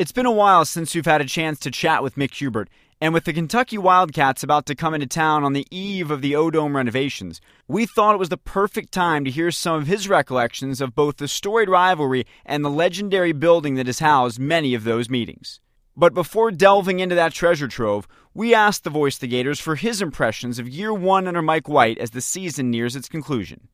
It's 0.00 0.12
been 0.12 0.24
a 0.24 0.32
while 0.32 0.64
since 0.64 0.94
we've 0.94 1.04
had 1.04 1.20
a 1.20 1.26
chance 1.26 1.58
to 1.58 1.70
chat 1.70 2.02
with 2.02 2.14
Mick 2.14 2.32
Hubert, 2.32 2.70
and 3.02 3.12
with 3.12 3.24
the 3.24 3.34
Kentucky 3.34 3.76
Wildcats 3.76 4.42
about 4.42 4.64
to 4.64 4.74
come 4.74 4.94
into 4.94 5.06
town 5.06 5.44
on 5.44 5.52
the 5.52 5.66
eve 5.70 6.10
of 6.10 6.22
the 6.22 6.34
O-Dome 6.34 6.74
renovations, 6.74 7.38
we 7.68 7.84
thought 7.84 8.14
it 8.14 8.18
was 8.18 8.30
the 8.30 8.38
perfect 8.38 8.92
time 8.92 9.26
to 9.26 9.30
hear 9.30 9.50
some 9.50 9.76
of 9.76 9.86
his 9.86 10.08
recollections 10.08 10.80
of 10.80 10.94
both 10.94 11.18
the 11.18 11.28
storied 11.28 11.68
rivalry 11.68 12.24
and 12.46 12.64
the 12.64 12.70
legendary 12.70 13.32
building 13.32 13.74
that 13.74 13.84
has 13.84 13.98
housed 13.98 14.38
many 14.38 14.72
of 14.72 14.84
those 14.84 15.10
meetings. 15.10 15.60
But 15.94 16.14
before 16.14 16.50
delving 16.50 17.00
into 17.00 17.16
that 17.16 17.34
treasure 17.34 17.68
trove, 17.68 18.08
we 18.32 18.54
asked 18.54 18.84
the 18.84 18.88
voice 18.88 19.16
of 19.16 19.20
the 19.20 19.28
Gators 19.28 19.60
for 19.60 19.76
his 19.76 20.00
impressions 20.00 20.58
of 20.58 20.66
year 20.66 20.94
one 20.94 21.28
under 21.28 21.42
Mike 21.42 21.68
White 21.68 21.98
as 21.98 22.12
the 22.12 22.22
season 22.22 22.70
nears 22.70 22.96
its 22.96 23.06
conclusion. 23.06 23.68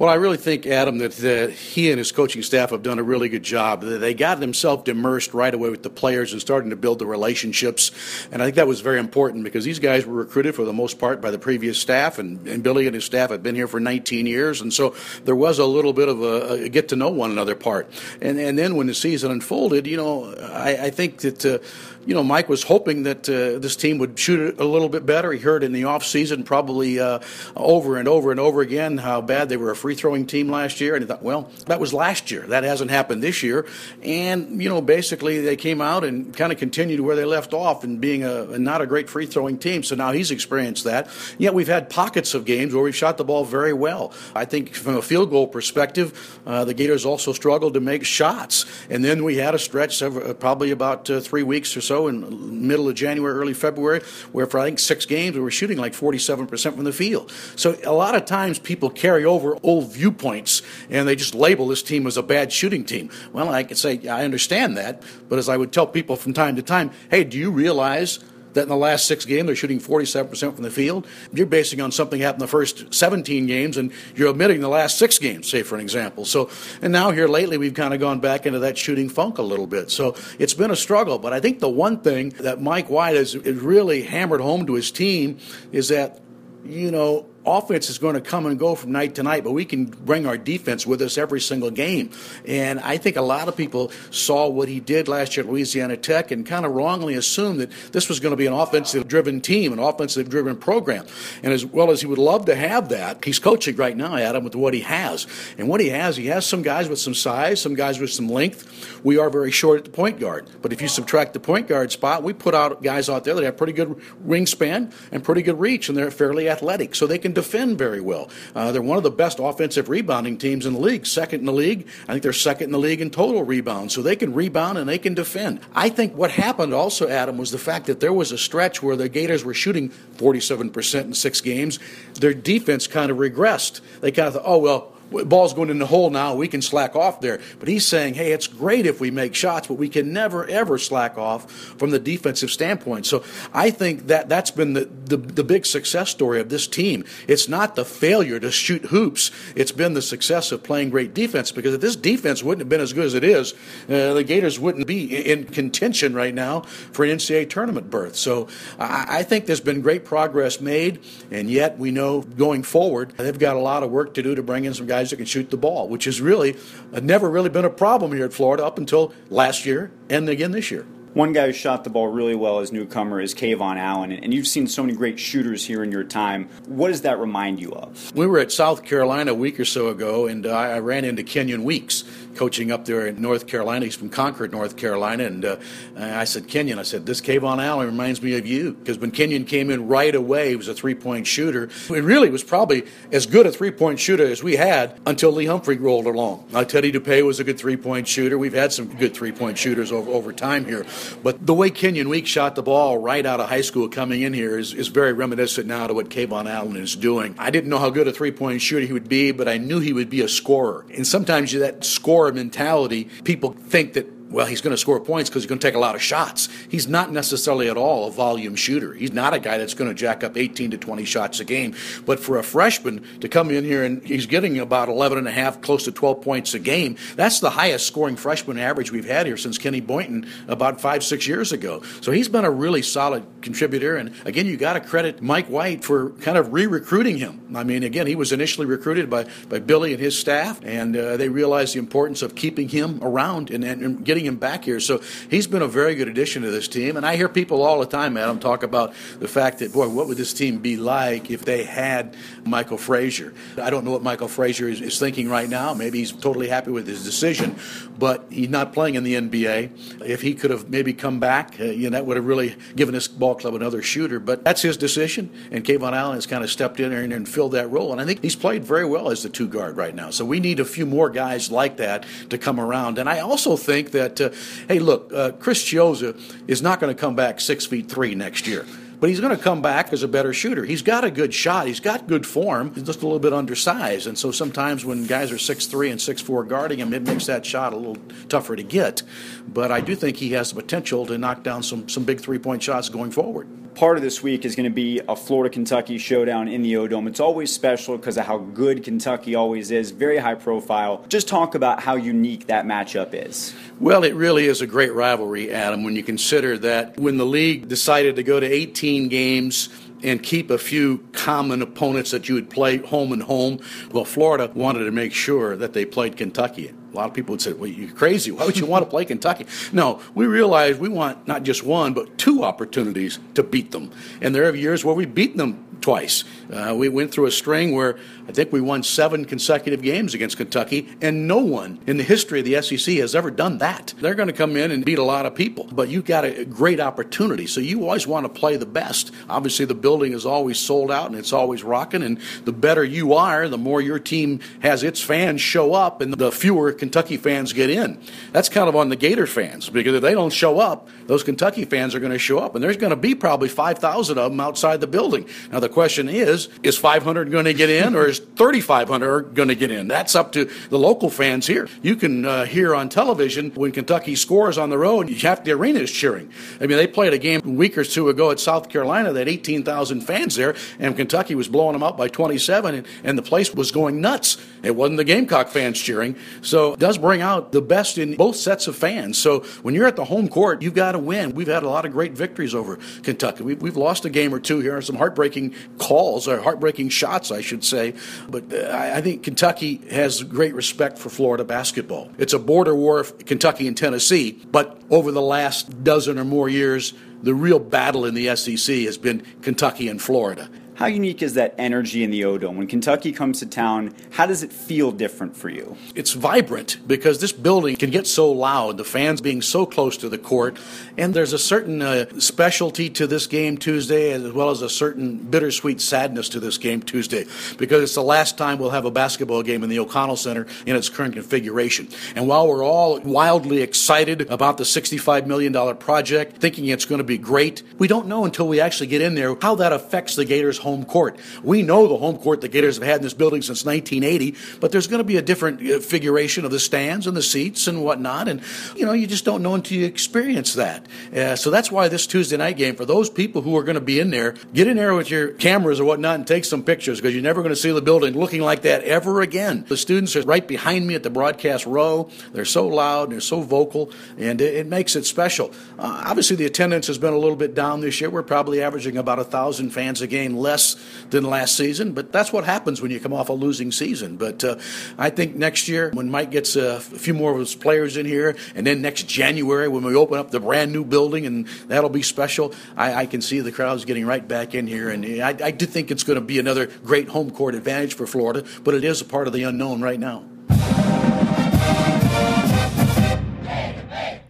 Well, 0.00 0.08
I 0.08 0.14
really 0.14 0.38
think, 0.38 0.66
Adam, 0.66 0.96
that 0.96 1.50
he 1.50 1.90
and 1.90 1.98
his 1.98 2.10
coaching 2.10 2.42
staff 2.42 2.70
have 2.70 2.82
done 2.82 2.98
a 2.98 3.02
really 3.02 3.28
good 3.28 3.42
job. 3.42 3.82
They 3.82 4.14
got 4.14 4.40
themselves 4.40 4.88
immersed 4.88 5.34
right 5.34 5.52
away 5.52 5.68
with 5.68 5.82
the 5.82 5.90
players 5.90 6.32
and 6.32 6.40
starting 6.40 6.70
to 6.70 6.76
build 6.76 7.00
the 7.00 7.04
relationships. 7.04 7.90
And 8.32 8.40
I 8.40 8.46
think 8.46 8.56
that 8.56 8.66
was 8.66 8.80
very 8.80 8.98
important 8.98 9.44
because 9.44 9.66
these 9.66 9.78
guys 9.78 10.06
were 10.06 10.14
recruited 10.14 10.54
for 10.54 10.64
the 10.64 10.72
most 10.72 10.98
part 10.98 11.20
by 11.20 11.30
the 11.30 11.38
previous 11.38 11.78
staff, 11.78 12.18
and, 12.18 12.48
and 12.48 12.62
Billy 12.62 12.86
and 12.86 12.94
his 12.94 13.04
staff 13.04 13.28
have 13.28 13.42
been 13.42 13.54
here 13.54 13.68
for 13.68 13.78
19 13.78 14.24
years. 14.24 14.62
And 14.62 14.72
so 14.72 14.94
there 15.26 15.36
was 15.36 15.58
a 15.58 15.66
little 15.66 15.92
bit 15.92 16.08
of 16.08 16.22
a, 16.22 16.64
a 16.64 16.68
get 16.70 16.88
to 16.88 16.96
know 16.96 17.10
one 17.10 17.30
another 17.30 17.54
part. 17.54 17.86
And, 18.22 18.40
and 18.40 18.58
then 18.58 18.76
when 18.76 18.86
the 18.86 18.94
season 18.94 19.30
unfolded, 19.30 19.86
you 19.86 19.98
know, 19.98 20.34
I, 20.34 20.86
I 20.86 20.90
think 20.90 21.18
that. 21.18 21.44
Uh, 21.44 21.58
you 22.06 22.14
know, 22.14 22.22
Mike 22.22 22.48
was 22.48 22.62
hoping 22.62 23.02
that 23.02 23.28
uh, 23.28 23.58
this 23.58 23.76
team 23.76 23.98
would 23.98 24.18
shoot 24.18 24.58
a 24.58 24.64
little 24.64 24.88
bit 24.88 25.04
better. 25.04 25.32
He 25.32 25.38
heard 25.38 25.62
in 25.62 25.72
the 25.72 25.82
offseason 25.82 26.44
probably 26.46 26.98
uh, 26.98 27.20
over 27.54 27.98
and 27.98 28.08
over 28.08 28.30
and 28.30 28.40
over 28.40 28.62
again 28.62 28.96
how 28.96 29.20
bad 29.20 29.50
they 29.50 29.58
were 29.58 29.70
a 29.70 29.76
free 29.76 29.94
throwing 29.94 30.26
team 30.26 30.48
last 30.50 30.80
year. 30.80 30.94
And 30.94 31.04
he 31.04 31.08
thought, 31.08 31.22
well, 31.22 31.50
that 31.66 31.78
was 31.78 31.92
last 31.92 32.30
year. 32.30 32.46
That 32.46 32.64
hasn't 32.64 32.90
happened 32.90 33.22
this 33.22 33.42
year. 33.42 33.66
And, 34.02 34.62
you 34.62 34.68
know, 34.68 34.80
basically 34.80 35.40
they 35.40 35.56
came 35.56 35.82
out 35.82 36.02
and 36.02 36.34
kind 36.34 36.52
of 36.52 36.58
continued 36.58 37.00
where 37.00 37.16
they 37.16 37.26
left 37.26 37.52
off 37.52 37.84
and 37.84 38.00
being 38.00 38.24
a, 38.24 38.58
not 38.58 38.80
a 38.80 38.86
great 38.86 39.10
free 39.10 39.26
throwing 39.26 39.58
team. 39.58 39.82
So 39.82 39.94
now 39.94 40.12
he's 40.12 40.30
experienced 40.30 40.84
that. 40.84 41.06
Yet 41.36 41.52
we've 41.52 41.68
had 41.68 41.90
pockets 41.90 42.32
of 42.32 42.46
games 42.46 42.74
where 42.74 42.82
we've 42.82 42.96
shot 42.96 43.18
the 43.18 43.24
ball 43.24 43.44
very 43.44 43.74
well. 43.74 44.12
I 44.34 44.46
think 44.46 44.74
from 44.74 44.96
a 44.96 45.02
field 45.02 45.30
goal 45.30 45.46
perspective, 45.46 46.40
uh, 46.46 46.64
the 46.64 46.74
Gators 46.74 47.04
also 47.04 47.34
struggled 47.34 47.74
to 47.74 47.80
make 47.80 48.04
shots. 48.04 48.64
And 48.88 49.04
then 49.04 49.22
we 49.22 49.36
had 49.36 49.54
a 49.54 49.58
stretch, 49.58 49.98
several, 49.98 50.32
probably 50.32 50.70
about 50.70 51.10
uh, 51.10 51.20
three 51.20 51.42
weeks 51.42 51.76
or 51.76 51.82
so 51.82 51.89
in 51.90 52.66
middle 52.66 52.88
of 52.88 52.94
January, 52.94 53.34
early 53.34 53.54
February, 53.54 54.00
where 54.32 54.46
for 54.46 54.60
I 54.60 54.66
think 54.66 54.78
six 54.78 55.06
games 55.06 55.34
we 55.34 55.42
were 55.42 55.50
shooting 55.50 55.78
like 55.78 55.92
47% 55.92 56.74
from 56.74 56.84
the 56.84 56.92
field. 56.92 57.32
So 57.56 57.76
a 57.84 57.92
lot 57.92 58.14
of 58.14 58.24
times 58.24 58.58
people 58.58 58.90
carry 58.90 59.24
over 59.24 59.58
old 59.62 59.92
viewpoints 59.92 60.62
and 60.88 61.06
they 61.06 61.16
just 61.16 61.34
label 61.34 61.68
this 61.68 61.82
team 61.82 62.06
as 62.06 62.16
a 62.16 62.22
bad 62.22 62.52
shooting 62.52 62.84
team. 62.84 63.10
Well, 63.32 63.48
I 63.48 63.64
can 63.64 63.76
say 63.76 64.06
I 64.08 64.24
understand 64.24 64.76
that, 64.76 65.02
but 65.28 65.38
as 65.38 65.48
I 65.48 65.56
would 65.56 65.72
tell 65.72 65.86
people 65.86 66.16
from 66.16 66.32
time 66.32 66.56
to 66.56 66.62
time, 66.62 66.90
hey, 67.10 67.24
do 67.24 67.38
you 67.38 67.50
realize 67.50 68.18
that 68.54 68.62
in 68.62 68.68
the 68.68 68.76
last 68.76 69.06
six 69.06 69.24
games 69.24 69.46
they're 69.46 69.56
shooting 69.56 69.80
47% 69.80 70.54
from 70.54 70.62
the 70.62 70.70
field. 70.70 71.06
You're 71.32 71.46
basing 71.46 71.80
on 71.80 71.92
something 71.92 72.20
happened 72.20 72.42
the 72.42 72.48
first 72.48 72.92
17 72.92 73.46
games, 73.46 73.76
and 73.76 73.92
you're 74.14 74.28
omitting 74.28 74.60
the 74.60 74.68
last 74.68 74.98
six 74.98 75.18
games, 75.18 75.48
say 75.48 75.62
for 75.62 75.74
an 75.74 75.80
example. 75.80 76.24
So, 76.24 76.50
and 76.82 76.92
now 76.92 77.10
here 77.10 77.28
lately 77.28 77.58
we've 77.58 77.74
kind 77.74 77.94
of 77.94 78.00
gone 78.00 78.20
back 78.20 78.46
into 78.46 78.60
that 78.60 78.76
shooting 78.78 79.08
funk 79.08 79.38
a 79.38 79.42
little 79.42 79.66
bit. 79.66 79.90
So 79.90 80.16
it's 80.38 80.54
been 80.54 80.70
a 80.70 80.76
struggle. 80.76 81.18
But 81.18 81.32
I 81.32 81.40
think 81.40 81.60
the 81.60 81.68
one 81.68 82.00
thing 82.00 82.30
that 82.40 82.60
Mike 82.60 82.90
White 82.90 83.16
has 83.16 83.36
really 83.36 84.02
hammered 84.02 84.40
home 84.40 84.66
to 84.66 84.74
his 84.74 84.90
team 84.90 85.38
is 85.72 85.88
that 85.88 86.20
you 86.64 86.90
know, 86.90 87.26
offense 87.50 87.90
is 87.90 87.98
going 87.98 88.14
to 88.14 88.20
come 88.20 88.46
and 88.46 88.58
go 88.58 88.74
from 88.74 88.92
night 88.92 89.16
to 89.16 89.22
night, 89.22 89.44
but 89.44 89.52
we 89.52 89.64
can 89.64 89.86
bring 89.86 90.26
our 90.26 90.38
defense 90.38 90.86
with 90.86 91.02
us 91.02 91.18
every 91.18 91.40
single 91.40 91.70
game. 91.70 92.10
And 92.46 92.80
I 92.80 92.96
think 92.96 93.16
a 93.16 93.22
lot 93.22 93.48
of 93.48 93.56
people 93.56 93.90
saw 94.10 94.48
what 94.48 94.68
he 94.68 94.80
did 94.80 95.08
last 95.08 95.36
year 95.36 95.44
at 95.44 95.50
Louisiana 95.50 95.96
Tech 95.96 96.30
and 96.30 96.46
kind 96.46 96.64
of 96.64 96.72
wrongly 96.72 97.14
assumed 97.14 97.60
that 97.60 97.70
this 97.92 98.08
was 98.08 98.20
going 98.20 98.32
to 98.32 98.36
be 98.36 98.46
an 98.46 98.52
offensive 98.52 99.08
driven 99.08 99.40
team, 99.40 99.72
an 99.72 99.78
offensive 99.78 100.28
driven 100.28 100.56
program. 100.56 101.06
And 101.42 101.52
as 101.52 101.64
well 101.64 101.90
as 101.90 102.00
he 102.00 102.06
would 102.06 102.18
love 102.18 102.46
to 102.46 102.54
have 102.54 102.88
that, 102.90 103.24
he's 103.24 103.38
coaching 103.38 103.76
right 103.76 103.96
now, 103.96 104.16
Adam, 104.16 104.44
with 104.44 104.54
what 104.54 104.74
he 104.74 104.80
has. 104.80 105.26
And 105.58 105.68
what 105.68 105.80
he 105.80 105.88
has, 105.90 106.16
he 106.16 106.26
has 106.26 106.46
some 106.46 106.62
guys 106.62 106.88
with 106.88 106.98
some 106.98 107.14
size, 107.14 107.60
some 107.60 107.74
guys 107.74 107.98
with 107.98 108.10
some 108.10 108.28
length. 108.28 109.00
We 109.04 109.18
are 109.18 109.30
very 109.30 109.50
short 109.50 109.78
at 109.78 109.84
the 109.84 109.90
point 109.90 110.20
guard. 110.20 110.48
But 110.62 110.72
if 110.72 110.82
you 110.82 110.88
subtract 110.88 111.32
the 111.32 111.40
point 111.40 111.68
guard 111.68 111.92
spot, 111.92 112.22
we 112.22 112.32
put 112.32 112.54
out 112.54 112.82
guys 112.82 113.08
out 113.08 113.24
there 113.24 113.34
that 113.34 113.44
have 113.44 113.56
pretty 113.56 113.72
good 113.72 114.00
wingspan 114.24 114.92
and 115.12 115.24
pretty 115.24 115.42
good 115.42 115.58
reach, 115.58 115.88
and 115.88 115.96
they're 115.96 116.10
fairly 116.10 116.48
athletic. 116.48 116.94
So 116.94 117.06
they 117.06 117.18
can 117.18 117.32
defend 117.40 117.78
very 117.78 118.00
well. 118.00 118.28
Uh, 118.54 118.72
they're 118.72 118.82
one 118.82 118.96
of 118.96 119.02
the 119.02 119.10
best 119.10 119.38
offensive 119.40 119.88
rebounding 119.88 120.38
teams 120.38 120.66
in 120.66 120.74
the 120.74 120.80
league, 120.80 121.06
second 121.06 121.40
in 121.40 121.46
the 121.46 121.52
league. 121.52 121.86
I 122.08 122.12
think 122.12 122.22
they're 122.22 122.32
second 122.32 122.66
in 122.66 122.72
the 122.72 122.78
league 122.78 123.00
in 123.00 123.10
total 123.10 123.42
rebounds. 123.42 123.94
So 123.94 124.02
they 124.02 124.16
can 124.16 124.34
rebound 124.34 124.78
and 124.78 124.88
they 124.88 124.98
can 124.98 125.14
defend. 125.14 125.60
I 125.74 125.88
think 125.88 126.14
what 126.14 126.30
happened 126.30 126.74
also, 126.74 127.08
Adam, 127.08 127.38
was 127.38 127.50
the 127.50 127.58
fact 127.58 127.86
that 127.86 128.00
there 128.00 128.12
was 128.12 128.32
a 128.32 128.38
stretch 128.38 128.82
where 128.82 128.96
the 128.96 129.08
Gators 129.08 129.44
were 129.44 129.54
shooting 129.54 129.90
47% 130.16 131.00
in 131.04 131.14
six 131.14 131.40
games. 131.40 131.78
Their 132.14 132.34
defense 132.34 132.86
kind 132.86 133.10
of 133.10 133.16
regressed. 133.16 133.80
They 134.00 134.12
kind 134.12 134.28
of 134.28 134.34
thought, 134.34 134.42
oh, 134.44 134.58
well, 134.58 134.92
ball's 135.10 135.54
going 135.54 135.70
in 135.70 135.78
the 135.78 135.86
hole 135.86 136.10
now. 136.10 136.34
We 136.34 136.48
can 136.48 136.62
slack 136.62 136.96
off 136.96 137.20
there. 137.20 137.40
But 137.58 137.68
he's 137.68 137.86
saying, 137.86 138.14
hey, 138.14 138.32
it's 138.32 138.46
great 138.46 138.86
if 138.86 139.00
we 139.00 139.10
make 139.10 139.34
shots, 139.34 139.66
but 139.66 139.74
we 139.74 139.88
can 139.88 140.12
never, 140.12 140.46
ever 140.46 140.78
slack 140.78 141.18
off 141.18 141.50
from 141.50 141.90
the 141.90 141.98
defensive 141.98 142.50
standpoint. 142.50 143.06
So 143.06 143.24
I 143.52 143.70
think 143.70 144.06
that 144.08 144.28
that's 144.28 144.50
been 144.50 144.74
the, 144.74 144.84
the, 144.84 145.16
the 145.16 145.44
big 145.44 145.66
success 145.66 146.10
story 146.10 146.40
of 146.40 146.48
this 146.48 146.66
team. 146.66 147.04
It's 147.26 147.48
not 147.48 147.74
the 147.76 147.84
failure 147.84 148.40
to 148.40 148.50
shoot 148.50 148.86
hoops, 148.86 149.30
it's 149.54 149.72
been 149.72 149.94
the 149.94 150.02
success 150.02 150.52
of 150.52 150.62
playing 150.62 150.90
great 150.90 151.14
defense 151.14 151.52
because 151.52 151.74
if 151.74 151.80
this 151.80 151.96
defense 151.96 152.42
wouldn't 152.42 152.60
have 152.60 152.68
been 152.68 152.80
as 152.80 152.92
good 152.92 153.04
as 153.04 153.14
it 153.14 153.24
is, 153.24 153.52
uh, 153.88 154.14
the 154.14 154.24
Gators 154.24 154.58
wouldn't 154.58 154.86
be 154.86 155.16
in 155.30 155.44
contention 155.44 156.14
right 156.14 156.34
now 156.34 156.60
for 156.92 157.04
an 157.04 157.10
NCAA 157.10 157.48
tournament 157.48 157.90
berth. 157.90 158.16
So 158.16 158.48
I, 158.78 159.06
I 159.20 159.22
think 159.22 159.46
there's 159.46 159.60
been 159.60 159.80
great 159.80 160.04
progress 160.04 160.60
made, 160.60 161.00
and 161.30 161.50
yet 161.50 161.78
we 161.78 161.90
know 161.90 162.22
going 162.22 162.62
forward, 162.62 163.12
they've 163.16 163.38
got 163.38 163.56
a 163.56 163.60
lot 163.60 163.82
of 163.82 163.90
work 163.90 164.14
to 164.14 164.22
do 164.22 164.34
to 164.34 164.42
bring 164.42 164.64
in 164.64 164.74
some 164.74 164.86
guys 164.86 164.99
guys 165.00 165.10
that 165.10 165.16
can 165.16 165.24
shoot 165.24 165.50
the 165.50 165.56
ball, 165.56 165.88
which 165.88 166.04
has 166.04 166.20
really 166.20 166.56
uh, 166.92 167.00
never 167.00 167.30
really 167.30 167.48
been 167.48 167.64
a 167.64 167.70
problem 167.70 168.12
here 168.12 168.26
at 168.26 168.34
Florida 168.34 168.64
up 168.64 168.76
until 168.76 169.14
last 169.30 169.64
year 169.64 169.90
and 170.10 170.28
again 170.28 170.52
this 170.52 170.70
year. 170.70 170.84
One 171.14 171.32
guy 171.32 171.46
who 171.46 171.52
shot 171.52 171.82
the 171.82 171.90
ball 171.90 172.06
really 172.06 172.36
well 172.36 172.60
as 172.60 172.70
newcomer 172.70 173.20
is 173.20 173.34
KeVaughn 173.34 173.78
Allen, 173.78 174.12
and 174.12 174.32
you've 174.32 174.46
seen 174.46 174.68
so 174.68 174.82
many 174.82 174.96
great 174.96 175.18
shooters 175.18 175.66
here 175.66 175.82
in 175.82 175.90
your 175.90 176.04
time. 176.04 176.48
What 176.66 176.88
does 176.88 177.00
that 177.02 177.18
remind 177.18 177.60
you 177.60 177.72
of? 177.72 178.14
We 178.14 178.28
were 178.28 178.38
at 178.38 178.52
South 178.52 178.84
Carolina 178.84 179.32
a 179.32 179.34
week 179.34 179.58
or 179.58 179.64
so 179.64 179.88
ago, 179.88 180.28
and 180.28 180.46
uh, 180.46 180.50
I 180.50 180.78
ran 180.78 181.04
into 181.04 181.24
Kenyon 181.24 181.64
Weeks 181.64 182.04
coaching 182.34 182.70
up 182.70 182.84
there 182.84 183.06
in 183.06 183.20
North 183.20 183.46
Carolina. 183.46 183.84
He's 183.84 183.94
from 183.94 184.10
Concord, 184.10 184.52
North 184.52 184.76
Carolina, 184.76 185.24
and 185.24 185.44
uh, 185.44 185.56
I 185.96 186.24
said, 186.24 186.48
Kenyon, 186.48 186.78
I 186.78 186.82
said, 186.82 187.06
this 187.06 187.20
KeVaughn 187.20 187.62
Allen 187.62 187.86
reminds 187.86 188.22
me 188.22 188.36
of 188.36 188.46
you 188.46 188.72
because 188.72 188.98
when 188.98 189.10
Kenyon 189.10 189.44
came 189.44 189.70
in 189.70 189.88
right 189.88 190.14
away, 190.14 190.50
he 190.50 190.56
was 190.56 190.68
a 190.68 190.74
three-point 190.74 191.26
shooter. 191.26 191.64
It 191.88 192.04
really 192.04 192.30
was 192.30 192.44
probably 192.44 192.84
as 193.12 193.26
good 193.26 193.46
a 193.46 193.52
three-point 193.52 193.98
shooter 193.98 194.26
as 194.26 194.42
we 194.42 194.56
had 194.56 194.98
until 195.06 195.32
Lee 195.32 195.46
Humphrey 195.46 195.76
rolled 195.76 196.06
along. 196.06 196.46
Now, 196.52 196.64
Teddy 196.64 196.92
Dupay 196.92 197.24
was 197.24 197.40
a 197.40 197.44
good 197.44 197.58
three-point 197.58 198.08
shooter. 198.08 198.38
We've 198.38 198.52
had 198.52 198.72
some 198.72 198.86
good 198.96 199.14
three-point 199.14 199.58
shooters 199.58 199.92
over, 199.92 200.10
over 200.10 200.32
time 200.32 200.64
here. 200.64 200.86
But 201.22 201.46
the 201.46 201.54
way 201.54 201.70
Kenyon 201.70 202.08
Weeks 202.08 202.30
shot 202.30 202.54
the 202.54 202.62
ball 202.62 202.98
right 202.98 203.24
out 203.24 203.40
of 203.40 203.48
high 203.48 203.60
school 203.60 203.88
coming 203.88 204.22
in 204.22 204.32
here 204.32 204.58
is, 204.58 204.74
is 204.74 204.88
very 204.88 205.12
reminiscent 205.12 205.66
now 205.66 205.86
to 205.86 205.94
what 205.94 206.08
KeVaughn 206.08 206.50
Allen 206.50 206.76
is 206.76 206.96
doing. 206.96 207.34
I 207.38 207.50
didn't 207.50 207.70
know 207.70 207.78
how 207.78 207.90
good 207.90 208.08
a 208.08 208.12
three 208.12 208.32
point 208.32 208.62
shooter 208.62 208.86
he 208.86 208.92
would 208.92 209.08
be, 209.08 209.32
but 209.32 209.48
I 209.48 209.58
knew 209.58 209.80
he 209.80 209.92
would 209.92 210.10
be 210.10 210.20
a 210.20 210.28
scorer. 210.28 210.84
And 210.94 211.06
sometimes 211.06 211.52
that 211.52 211.84
scorer 212.20 212.32
mentality, 212.32 213.08
people 213.24 213.52
think 213.52 213.94
that 213.94 214.06
well, 214.30 214.46
he's 214.46 214.60
going 214.60 214.72
to 214.72 214.78
score 214.78 215.00
points 215.00 215.28
because 215.28 215.42
he's 215.42 215.48
going 215.48 215.58
to 215.58 215.66
take 215.66 215.74
a 215.74 215.80
lot 215.80 215.94
of 215.94 216.02
shots. 216.02 216.48
He's 216.68 216.86
not 216.86 217.12
necessarily 217.12 217.68
at 217.68 217.76
all 217.76 218.08
a 218.08 218.10
volume 218.10 218.54
shooter. 218.54 218.94
He's 218.94 219.12
not 219.12 219.34
a 219.34 219.40
guy 219.40 219.58
that's 219.58 219.74
going 219.74 219.90
to 219.90 219.94
jack 219.94 220.22
up 220.22 220.36
18 220.36 220.70
to 220.70 220.78
20 220.78 221.04
shots 221.04 221.40
a 221.40 221.44
game. 221.44 221.74
But 222.06 222.20
for 222.20 222.38
a 222.38 222.42
freshman 222.42 223.04
to 223.20 223.28
come 223.28 223.50
in 223.50 223.64
here 223.64 223.82
and 223.82 224.02
he's 224.06 224.26
getting 224.26 224.58
about 224.58 224.88
11 224.88 225.18
and 225.18 225.28
a 225.28 225.32
half, 225.32 225.60
close 225.60 225.84
to 225.84 225.92
12 225.92 226.22
points 226.22 226.54
a 226.54 226.58
game, 226.58 226.96
that's 227.16 227.40
the 227.40 227.50
highest 227.50 227.86
scoring 227.86 228.16
freshman 228.16 228.58
average 228.58 228.92
we've 228.92 229.04
had 229.04 229.26
here 229.26 229.36
since 229.36 229.58
Kenny 229.58 229.80
Boynton 229.80 230.28
about 230.46 230.80
five, 230.80 231.02
six 231.02 231.26
years 231.26 231.52
ago. 231.52 231.82
So 232.00 232.12
he's 232.12 232.28
been 232.28 232.44
a 232.44 232.50
really 232.50 232.82
solid 232.82 233.26
contributor. 233.42 233.96
And 233.96 234.14
again, 234.24 234.46
you 234.46 234.56
got 234.56 234.74
to 234.74 234.80
credit 234.80 235.20
Mike 235.20 235.48
White 235.48 235.84
for 235.84 236.10
kind 236.10 236.38
of 236.38 236.52
re-recruiting 236.52 237.18
him. 237.18 237.40
I 237.54 237.64
mean, 237.64 237.82
again, 237.82 238.06
he 238.06 238.14
was 238.14 238.32
initially 238.32 238.66
recruited 238.66 239.10
by, 239.10 239.26
by 239.48 239.58
Billy 239.58 239.92
and 239.92 240.00
his 240.00 240.18
staff, 240.18 240.60
and 240.62 240.96
uh, 240.96 241.16
they 241.16 241.28
realized 241.28 241.74
the 241.74 241.78
importance 241.78 242.22
of 242.22 242.34
keeping 242.34 242.68
him 242.68 243.00
around 243.02 243.50
and, 243.50 243.64
and, 243.64 243.82
and 243.82 244.04
getting 244.04 244.19
him 244.24 244.36
back 244.36 244.64
here. 244.64 244.80
So 244.80 245.00
he's 245.30 245.46
been 245.46 245.62
a 245.62 245.68
very 245.68 245.94
good 245.94 246.08
addition 246.08 246.42
to 246.42 246.50
this 246.50 246.68
team. 246.68 246.96
And 246.96 247.06
I 247.06 247.16
hear 247.16 247.28
people 247.28 247.62
all 247.62 247.80
the 247.80 247.86
time, 247.86 248.16
Adam, 248.16 248.38
talk 248.38 248.62
about 248.62 248.92
the 249.18 249.28
fact 249.28 249.58
that, 249.58 249.72
boy, 249.72 249.88
what 249.88 250.08
would 250.08 250.16
this 250.16 250.32
team 250.32 250.58
be 250.58 250.76
like 250.76 251.30
if 251.30 251.44
they 251.44 251.64
had 251.64 252.16
Michael 252.44 252.78
Frazier? 252.78 253.32
I 253.56 253.70
don't 253.70 253.84
know 253.84 253.90
what 253.90 254.02
Michael 254.02 254.28
Frazier 254.28 254.68
is, 254.68 254.80
is 254.80 254.98
thinking 254.98 255.28
right 255.28 255.48
now. 255.48 255.74
Maybe 255.74 255.98
he's 255.98 256.12
totally 256.12 256.48
happy 256.48 256.70
with 256.70 256.86
his 256.86 257.04
decision, 257.04 257.56
but 257.98 258.26
he's 258.30 258.48
not 258.48 258.72
playing 258.72 258.94
in 258.94 259.04
the 259.04 259.14
NBA. 259.14 260.02
If 260.04 260.22
he 260.22 260.34
could 260.34 260.50
have 260.50 260.68
maybe 260.68 260.92
come 260.92 261.20
back, 261.20 261.58
uh, 261.60 261.64
you 261.64 261.90
know, 261.90 261.96
that 261.96 262.06
would 262.06 262.16
have 262.16 262.26
really 262.26 262.56
given 262.76 262.94
this 262.94 263.08
ball 263.08 263.34
club 263.34 263.54
another 263.54 263.82
shooter. 263.82 264.18
But 264.18 264.44
that's 264.44 264.62
his 264.62 264.76
decision, 264.76 265.30
and 265.50 265.64
KeVaughn 265.64 265.92
Allen 265.92 266.14
has 266.14 266.26
kind 266.26 266.44
of 266.44 266.50
stepped 266.50 266.80
in 266.80 266.92
and, 266.92 267.12
and 267.12 267.28
filled 267.28 267.52
that 267.52 267.70
role. 267.70 267.92
And 267.92 268.00
I 268.00 268.04
think 268.04 268.22
he's 268.22 268.36
played 268.36 268.64
very 268.64 268.84
well 268.84 269.10
as 269.10 269.22
the 269.22 269.28
two 269.28 269.48
guard 269.48 269.76
right 269.76 269.94
now. 269.94 270.10
So 270.10 270.24
we 270.24 270.40
need 270.40 270.60
a 270.60 270.64
few 270.64 270.86
more 270.86 271.10
guys 271.10 271.50
like 271.50 271.76
that 271.76 272.04
to 272.30 272.38
come 272.38 272.60
around. 272.60 272.98
And 272.98 273.08
I 273.08 273.20
also 273.20 273.56
think 273.56 273.92
that, 273.92 274.09
uh, 274.18 274.30
hey, 274.66 274.78
look, 274.78 275.12
uh, 275.12 275.32
Chris 275.32 275.62
Chiozza 275.62 276.18
is 276.48 276.62
not 276.62 276.80
going 276.80 276.94
to 276.94 276.98
come 276.98 277.14
back 277.14 277.38
six 277.38 277.66
feet 277.66 277.90
three 277.90 278.14
next 278.14 278.46
year. 278.46 278.64
but 279.00 279.08
he's 279.08 279.20
going 279.20 279.34
to 279.36 279.42
come 279.42 279.62
back 279.62 279.92
as 279.92 280.02
a 280.02 280.08
better 280.08 280.32
shooter. 280.32 280.64
He's 280.64 280.82
got 280.82 281.04
a 281.04 281.10
good 281.10 281.32
shot. 281.32 281.66
He's 281.66 281.80
got 281.80 282.06
good 282.06 282.26
form. 282.26 282.74
He's 282.74 282.84
just 282.84 283.00
a 283.00 283.06
little 283.06 283.18
bit 283.18 283.32
undersized, 283.32 284.06
and 284.06 284.16
so 284.16 284.30
sometimes 284.30 284.84
when 284.84 285.06
guys 285.06 285.32
are 285.32 285.38
six 285.38 285.66
three 285.66 285.90
and 285.90 286.00
six 286.00 286.20
four 286.20 286.44
guarding 286.44 286.78
him, 286.78 286.92
it 286.92 287.02
makes 287.02 287.26
that 287.26 287.44
shot 287.46 287.72
a 287.72 287.76
little 287.76 287.96
tougher 288.28 288.56
to 288.56 288.62
get. 288.62 289.02
But 289.48 289.72
I 289.72 289.80
do 289.80 289.94
think 289.94 290.18
he 290.18 290.32
has 290.32 290.52
the 290.52 290.60
potential 290.60 291.06
to 291.06 291.16
knock 291.16 291.42
down 291.42 291.62
some 291.62 291.88
some 291.88 292.04
big 292.04 292.20
three 292.20 292.38
point 292.38 292.62
shots 292.62 292.88
going 292.88 293.10
forward 293.10 293.48
part 293.80 293.96
of 293.96 294.02
this 294.02 294.22
week 294.22 294.44
is 294.44 294.54
going 294.54 294.64
to 294.64 294.70
be 294.70 295.00
a 295.08 295.16
Florida 295.16 295.50
Kentucky 295.50 295.96
showdown 295.96 296.48
in 296.48 296.60
the 296.60 296.76
O 296.76 296.86
Dome. 296.86 297.08
It's 297.08 297.18
always 297.18 297.50
special 297.50 297.96
because 297.96 298.18
of 298.18 298.26
how 298.26 298.36
good 298.36 298.84
Kentucky 298.84 299.34
always 299.34 299.70
is, 299.70 299.90
very 299.90 300.18
high 300.18 300.34
profile. 300.34 301.02
Just 301.08 301.28
talk 301.28 301.54
about 301.54 301.80
how 301.82 301.96
unique 301.96 302.48
that 302.48 302.66
matchup 302.66 303.14
is. 303.14 303.54
Well, 303.80 304.04
it 304.04 304.14
really 304.14 304.44
is 304.44 304.60
a 304.60 304.66
great 304.66 304.92
rivalry, 304.92 305.50
Adam, 305.50 305.82
when 305.82 305.96
you 305.96 306.02
consider 306.02 306.58
that 306.58 306.98
when 306.98 307.16
the 307.16 307.24
league 307.24 307.68
decided 307.68 308.16
to 308.16 308.22
go 308.22 308.38
to 308.38 308.46
18 308.46 309.08
games 309.08 309.70
and 310.02 310.22
keep 310.22 310.50
a 310.50 310.58
few 310.58 310.98
common 311.12 311.62
opponents 311.62 312.10
that 312.10 312.28
you 312.28 312.34
would 312.34 312.50
play 312.50 312.76
home 312.76 313.14
and 313.14 313.22
home. 313.22 313.60
Well, 313.92 314.04
Florida 314.04 314.50
wanted 314.54 314.84
to 314.84 314.90
make 314.90 315.14
sure 315.14 315.56
that 315.56 315.72
they 315.72 315.86
played 315.86 316.18
Kentucky. 316.18 316.74
A 316.92 316.96
lot 316.96 317.08
of 317.08 317.14
people 317.14 317.32
would 317.32 317.42
say, 317.42 317.52
well, 317.52 317.70
you're 317.70 317.90
crazy. 317.92 318.30
Why 318.30 318.46
would 318.46 318.56
you 318.56 318.66
want 318.66 318.84
to 318.84 318.90
play 318.90 319.04
Kentucky? 319.04 319.46
No, 319.72 320.00
we 320.14 320.26
realize 320.26 320.78
we 320.78 320.88
want 320.88 321.28
not 321.28 321.42
just 321.42 321.62
one, 321.62 321.94
but 321.94 322.18
two 322.18 322.42
opportunities 322.42 323.18
to 323.34 323.42
beat 323.42 323.70
them. 323.70 323.90
And 324.20 324.34
there 324.34 324.48
are 324.48 324.54
years 324.54 324.84
where 324.84 324.94
we've 324.94 325.14
beaten 325.14 325.38
them 325.38 325.66
twice. 325.80 326.24
Uh, 326.52 326.74
we 326.76 326.88
went 326.88 327.10
through 327.12 327.26
a 327.26 327.30
string 327.30 327.74
where 327.74 327.98
I 328.28 328.32
think 328.32 328.52
we 328.52 328.60
won 328.60 328.82
seven 328.82 329.24
consecutive 329.24 329.82
games 329.82 330.14
against 330.14 330.36
Kentucky, 330.36 330.88
and 331.00 331.26
no 331.26 331.38
one 331.38 331.80
in 331.86 331.96
the 331.96 332.02
history 332.02 332.40
of 332.40 332.44
the 332.44 332.60
SEC 332.62 332.96
has 332.96 333.14
ever 333.14 333.30
done 333.30 333.58
that. 333.58 333.94
They're 333.98 334.14
going 334.14 334.28
to 334.28 334.34
come 334.34 334.56
in 334.56 334.70
and 334.70 334.84
beat 334.84 334.98
a 334.98 335.04
lot 335.04 335.26
of 335.26 335.34
people, 335.34 335.68
but 335.72 335.88
you've 335.88 336.04
got 336.04 336.24
a 336.24 336.44
great 336.44 336.80
opportunity. 336.80 337.46
So 337.46 337.60
you 337.60 337.84
always 337.84 338.06
want 338.06 338.24
to 338.24 338.40
play 338.40 338.56
the 338.56 338.66
best. 338.66 339.12
Obviously, 339.28 339.64
the 339.64 339.74
building 339.74 340.12
is 340.12 340.26
always 340.26 340.58
sold 340.58 340.90
out 340.90 341.06
and 341.06 341.18
it's 341.18 341.32
always 341.32 341.62
rocking, 341.62 342.02
and 342.02 342.20
the 342.44 342.52
better 342.52 342.84
you 342.84 343.14
are, 343.14 343.48
the 343.48 343.58
more 343.58 343.80
your 343.80 343.98
team 343.98 344.40
has 344.60 344.82
its 344.82 345.00
fans 345.00 345.40
show 345.40 345.74
up, 345.74 346.00
and 346.00 346.14
the 346.14 346.32
fewer 346.32 346.72
Kentucky 346.80 347.16
fans 347.16 347.52
get 347.52 347.70
in. 347.70 348.00
That's 348.32 348.48
kind 348.48 348.68
of 348.68 348.74
on 348.74 348.88
the 348.88 348.96
Gator 348.96 349.26
fans 349.26 349.68
because 349.68 349.94
if 349.94 350.02
they 350.02 350.12
don't 350.12 350.32
show 350.32 350.58
up, 350.58 350.88
those 351.06 351.22
Kentucky 351.22 351.64
fans 351.64 351.94
are 351.94 352.00
going 352.00 352.12
to 352.12 352.18
show 352.18 352.38
up, 352.38 352.54
and 352.54 352.64
there's 352.64 352.76
going 352.76 352.90
to 352.90 352.96
be 352.96 353.14
probably 353.14 353.48
5,000 353.48 354.18
of 354.18 354.32
them 354.32 354.40
outside 354.40 354.80
the 354.80 354.86
building. 354.86 355.28
Now, 355.52 355.60
the 355.60 355.68
question 355.68 356.08
is 356.08 356.48
is 356.62 356.76
500 356.76 357.30
going 357.30 357.44
to 357.44 357.54
get 357.54 357.70
in 357.70 357.94
or 357.94 358.06
is 358.06 358.18
3,500 358.18 359.34
going 359.34 359.48
to 359.48 359.54
get 359.54 359.70
in? 359.70 359.86
That's 359.86 360.14
up 360.14 360.32
to 360.32 360.50
the 360.70 360.78
local 360.78 361.10
fans 361.10 361.46
here. 361.46 361.68
You 361.82 361.96
can 361.96 362.24
uh, 362.24 362.46
hear 362.46 362.74
on 362.74 362.88
television 362.88 363.50
when 363.50 363.72
Kentucky 363.72 364.16
scores 364.16 364.56
on 364.58 364.70
the 364.70 364.78
road, 364.78 365.10
half 365.10 365.44
the 365.44 365.52
arena 365.52 365.80
is 365.80 365.90
cheering. 365.90 366.32
I 366.60 366.66
mean, 366.66 366.78
they 366.78 366.86
played 366.86 367.12
a 367.12 367.18
game 367.18 367.42
a 367.44 367.50
week 367.50 367.76
or 367.76 367.84
two 367.84 368.08
ago 368.08 368.30
at 368.30 368.40
South 368.40 368.68
Carolina 368.70 369.12
that 369.12 369.28
18,000 369.28 370.00
fans 370.00 370.36
there, 370.36 370.54
and 370.78 370.96
Kentucky 370.96 371.34
was 371.34 371.48
blowing 371.48 371.74
them 371.74 371.82
out 371.82 371.98
by 371.98 372.08
27, 372.08 372.74
and, 372.74 372.86
and 373.04 373.18
the 373.18 373.22
place 373.22 373.54
was 373.54 373.70
going 373.70 374.00
nuts. 374.00 374.38
It 374.62 374.74
wasn't 374.74 374.96
the 374.96 375.04
Gamecock 375.04 375.48
fans 375.48 375.78
cheering. 375.78 376.16
So 376.40 376.69
does 376.78 376.98
bring 376.98 377.20
out 377.20 377.52
the 377.52 377.62
best 377.62 377.98
in 377.98 378.16
both 378.16 378.36
sets 378.36 378.66
of 378.66 378.76
fans. 378.76 379.18
So 379.18 379.40
when 379.62 379.74
you're 379.74 379.86
at 379.86 379.96
the 379.96 380.04
home 380.04 380.28
court, 380.28 380.62
you've 380.62 380.74
got 380.74 380.92
to 380.92 380.98
win. 380.98 381.34
We've 381.34 381.46
had 381.46 381.62
a 381.62 381.68
lot 381.68 381.84
of 381.84 381.92
great 381.92 382.12
victories 382.12 382.54
over 382.54 382.78
Kentucky. 383.02 383.44
We've, 383.44 383.60
we've 383.60 383.76
lost 383.76 384.04
a 384.04 384.10
game 384.10 384.34
or 384.34 384.40
two 384.40 384.60
here, 384.60 384.80
some 384.82 384.96
heartbreaking 384.96 385.54
calls, 385.78 386.28
or 386.28 386.40
heartbreaking 386.40 386.90
shots, 386.90 387.30
I 387.30 387.40
should 387.40 387.64
say. 387.64 387.94
But 388.28 388.52
uh, 388.52 388.70
I 388.72 389.00
think 389.00 389.22
Kentucky 389.22 389.76
has 389.90 390.22
great 390.22 390.54
respect 390.54 390.98
for 390.98 391.10
Florida 391.10 391.44
basketball. 391.44 392.10
It's 392.18 392.32
a 392.32 392.38
border 392.38 392.74
war, 392.74 393.04
Kentucky 393.04 393.66
and 393.66 393.76
Tennessee, 393.76 394.40
but 394.50 394.80
over 394.90 395.12
the 395.12 395.22
last 395.22 395.84
dozen 395.84 396.18
or 396.18 396.24
more 396.24 396.48
years, 396.48 396.94
the 397.22 397.34
real 397.34 397.58
battle 397.58 398.04
in 398.04 398.14
the 398.14 398.34
SEC 398.36 398.74
has 398.84 398.96
been 398.96 399.22
Kentucky 399.42 399.88
and 399.88 400.00
Florida. 400.00 400.48
How 400.80 400.86
unique 400.86 401.20
is 401.20 401.34
that 401.34 401.54
energy 401.58 402.02
in 402.04 402.10
the 402.10 402.24
O 402.24 402.38
Dome? 402.38 402.56
When 402.56 402.66
Kentucky 402.66 403.12
comes 403.12 403.40
to 403.40 403.46
town, 403.46 403.94
how 404.12 404.24
does 404.24 404.42
it 404.42 404.50
feel 404.50 404.92
different 404.92 405.36
for 405.36 405.50
you? 405.50 405.76
It's 405.94 406.14
vibrant 406.14 406.78
because 406.86 407.20
this 407.20 407.32
building 407.32 407.76
can 407.76 407.90
get 407.90 408.06
so 408.06 408.32
loud, 408.32 408.78
the 408.78 408.84
fans 408.84 409.20
being 409.20 409.42
so 409.42 409.66
close 409.66 409.98
to 409.98 410.08
the 410.08 410.16
court, 410.16 410.58
and 410.96 411.12
there's 411.12 411.34
a 411.34 411.38
certain 411.38 411.82
uh, 411.82 412.06
specialty 412.18 412.88
to 412.88 413.06
this 413.06 413.26
game 413.26 413.58
Tuesday 413.58 414.12
as 414.12 414.32
well 414.32 414.48
as 414.48 414.62
a 414.62 414.70
certain 414.70 415.18
bittersweet 415.18 415.82
sadness 415.82 416.30
to 416.30 416.40
this 416.40 416.56
game 416.56 416.80
Tuesday 416.80 417.26
because 417.58 417.82
it's 417.82 417.94
the 417.94 418.02
last 418.02 418.38
time 418.38 418.58
we'll 418.58 418.70
have 418.70 418.86
a 418.86 418.90
basketball 418.90 419.42
game 419.42 419.62
in 419.62 419.68
the 419.68 419.80
O'Connell 419.80 420.16
Center 420.16 420.46
in 420.64 420.76
its 420.76 420.88
current 420.88 421.12
configuration. 421.12 421.88
And 422.16 422.26
while 422.26 422.48
we're 422.48 422.64
all 422.64 422.98
wildly 423.00 423.60
excited 423.60 424.22
about 424.30 424.56
the 424.56 424.64
$65 424.64 425.26
million 425.26 425.76
project, 425.76 426.38
thinking 426.38 426.68
it's 426.68 426.86
going 426.86 427.00
to 427.00 427.04
be 427.04 427.18
great, 427.18 427.62
we 427.76 427.86
don't 427.86 428.06
know 428.06 428.24
until 428.24 428.48
we 428.48 428.60
actually 428.60 428.86
get 428.86 429.02
in 429.02 429.14
there 429.14 429.36
how 429.42 429.56
that 429.56 429.74
affects 429.74 430.16
the 430.16 430.24
Gators' 430.24 430.56
home 430.56 430.69
home 430.70 430.84
court. 430.84 431.18
We 431.42 431.62
know 431.62 431.88
the 431.88 431.96
home 431.96 432.18
court 432.18 432.40
the 432.40 432.48
Gators 432.48 432.76
have 432.76 432.86
had 432.86 432.96
in 432.96 433.02
this 433.02 433.14
building 433.14 433.42
since 433.42 433.64
1980, 433.64 434.36
but 434.60 434.70
there's 434.70 434.86
going 434.86 435.00
to 435.00 435.04
be 435.04 435.16
a 435.16 435.22
different 435.22 435.60
uh, 435.68 435.80
figuration 435.80 436.44
of 436.44 436.52
the 436.52 436.60
stands 436.60 437.06
and 437.06 437.16
the 437.16 437.22
seats 437.22 437.66
and 437.66 437.82
whatnot. 437.82 438.28
And, 438.28 438.40
you 438.76 438.86
know, 438.86 438.92
you 438.92 439.06
just 439.06 439.24
don't 439.24 439.42
know 439.42 439.54
until 439.54 439.78
you 439.78 439.86
experience 439.86 440.54
that. 440.54 440.86
Uh, 441.14 441.34
so 441.34 441.50
that's 441.50 441.72
why 441.72 441.88
this 441.88 442.06
Tuesday 442.06 442.36
night 442.36 442.56
game, 442.56 442.76
for 442.76 442.84
those 442.84 443.10
people 443.10 443.42
who 443.42 443.56
are 443.56 443.64
going 443.64 443.74
to 443.74 443.80
be 443.80 443.98
in 443.98 444.10
there, 444.10 444.36
get 444.54 444.68
in 444.68 444.76
there 444.76 444.94
with 444.94 445.10
your 445.10 445.32
cameras 445.32 445.80
or 445.80 445.84
whatnot 445.84 446.14
and 446.14 446.26
take 446.26 446.44
some 446.44 446.62
pictures 446.62 447.00
because 447.00 447.14
you're 447.14 447.22
never 447.22 447.42
going 447.42 447.54
to 447.54 447.60
see 447.60 447.72
the 447.72 447.82
building 447.82 448.14
looking 448.14 448.42
like 448.42 448.62
that 448.62 448.84
ever 448.84 449.20
again. 449.22 449.64
The 449.68 449.76
students 449.76 450.14
are 450.14 450.22
right 450.22 450.46
behind 450.46 450.86
me 450.86 450.94
at 450.94 451.02
the 451.02 451.10
broadcast 451.10 451.66
row. 451.66 452.08
They're 452.32 452.44
so 452.44 452.68
loud, 452.68 453.10
they're 453.10 453.20
so 453.20 453.40
vocal, 453.40 453.90
and 454.18 454.40
it, 454.40 454.54
it 454.54 454.66
makes 454.66 454.94
it 454.94 455.04
special. 455.04 455.50
Uh, 455.78 456.04
obviously, 456.06 456.36
the 456.36 456.46
attendance 456.46 456.86
has 456.86 456.98
been 456.98 457.12
a 457.12 457.18
little 457.18 457.36
bit 457.36 457.54
down 457.54 457.80
this 457.80 458.00
year. 458.00 458.10
We're 458.10 458.22
probably 458.22 458.62
averaging 458.62 458.96
about 458.96 459.18
a 459.18 459.24
thousand 459.24 459.70
fans 459.70 460.00
a 460.02 460.06
game 460.06 460.36
less 460.36 460.59
less 460.60 460.76
than 461.10 461.24
last 461.24 461.56
season, 461.56 461.92
but 461.92 462.12
that's 462.12 462.32
what 462.32 462.44
happens 462.44 462.80
when 462.80 462.90
you 462.90 463.00
come 463.00 463.12
off 463.12 463.30
a 463.30 463.32
losing 463.32 463.72
season. 463.72 464.16
But 464.16 464.44
uh, 464.44 464.58
I 464.98 465.10
think 465.10 465.34
next 465.34 465.68
year, 465.68 465.90
when 465.92 466.10
Mike 466.10 466.30
gets 466.30 466.54
a 466.54 466.78
few 466.80 467.14
more 467.14 467.32
of 467.32 467.38
his 467.38 467.54
players 467.54 467.96
in 467.96 468.06
here, 468.06 468.36
and 468.54 468.66
then 468.66 468.80
next 468.82 469.08
January 469.08 469.66
when 469.66 469.82
we 469.82 469.96
open 469.96 470.18
up 470.18 470.30
the 470.30 470.38
brand 470.38 470.72
new 470.72 470.84
building, 470.84 471.26
and 471.26 471.46
that'll 471.66 471.90
be 471.90 472.02
special, 472.02 472.54
I, 472.76 472.94
I 472.94 473.06
can 473.06 473.22
see 473.22 473.40
the 473.40 473.50
crowds 473.50 473.84
getting 473.84 474.06
right 474.06 474.26
back 474.26 474.54
in 474.54 474.66
here. 474.66 474.88
And 474.90 475.04
I, 475.04 475.36
I 475.42 475.50
do 475.50 475.66
think 475.66 475.90
it's 475.90 476.04
going 476.04 476.18
to 476.18 476.24
be 476.24 476.38
another 476.38 476.66
great 476.66 477.08
home 477.08 477.30
court 477.30 477.54
advantage 477.54 477.94
for 477.94 478.06
Florida, 478.06 478.44
but 478.62 478.74
it 478.74 478.84
is 478.84 479.00
a 479.00 479.04
part 479.04 479.26
of 479.26 479.32
the 479.32 479.42
unknown 479.42 479.80
right 479.80 479.98
now. 479.98 480.24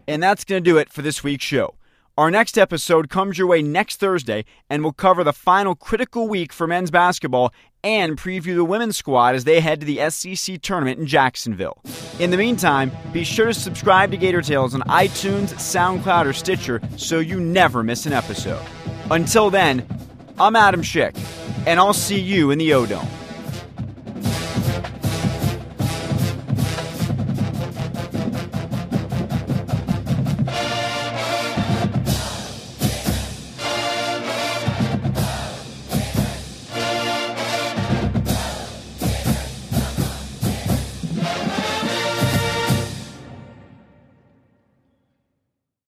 And 0.08 0.22
that's 0.22 0.44
going 0.44 0.62
to 0.62 0.70
do 0.70 0.78
it 0.78 0.88
for 0.90 1.02
this 1.02 1.22
week's 1.22 1.44
show. 1.44 1.74
Our 2.20 2.30
next 2.30 2.58
episode 2.58 3.08
comes 3.08 3.38
your 3.38 3.46
way 3.46 3.62
next 3.62 3.96
Thursday 3.96 4.44
and 4.68 4.84
will 4.84 4.92
cover 4.92 5.24
the 5.24 5.32
final 5.32 5.74
critical 5.74 6.28
week 6.28 6.52
for 6.52 6.66
men's 6.66 6.90
basketball 6.90 7.50
and 7.82 8.18
preview 8.18 8.54
the 8.54 8.62
women's 8.62 8.98
squad 8.98 9.34
as 9.34 9.44
they 9.44 9.60
head 9.60 9.80
to 9.80 9.86
the 9.86 10.10
SEC 10.10 10.60
tournament 10.60 11.00
in 11.00 11.06
Jacksonville. 11.06 11.78
In 12.18 12.30
the 12.30 12.36
meantime, 12.36 12.92
be 13.10 13.24
sure 13.24 13.46
to 13.46 13.54
subscribe 13.54 14.10
to 14.10 14.18
Gator 14.18 14.42
Tales 14.42 14.74
on 14.74 14.82
iTunes, 14.82 15.54
SoundCloud, 15.54 16.26
or 16.26 16.34
Stitcher 16.34 16.82
so 16.98 17.20
you 17.20 17.40
never 17.40 17.82
miss 17.82 18.04
an 18.04 18.12
episode. 18.12 18.62
Until 19.10 19.48
then, 19.48 19.86
I'm 20.38 20.56
Adam 20.56 20.82
Schick, 20.82 21.16
and 21.66 21.80
I'll 21.80 21.94
see 21.94 22.20
you 22.20 22.50
in 22.50 22.58
the 22.58 22.74
O 22.74 22.84
Dome. 22.84 23.08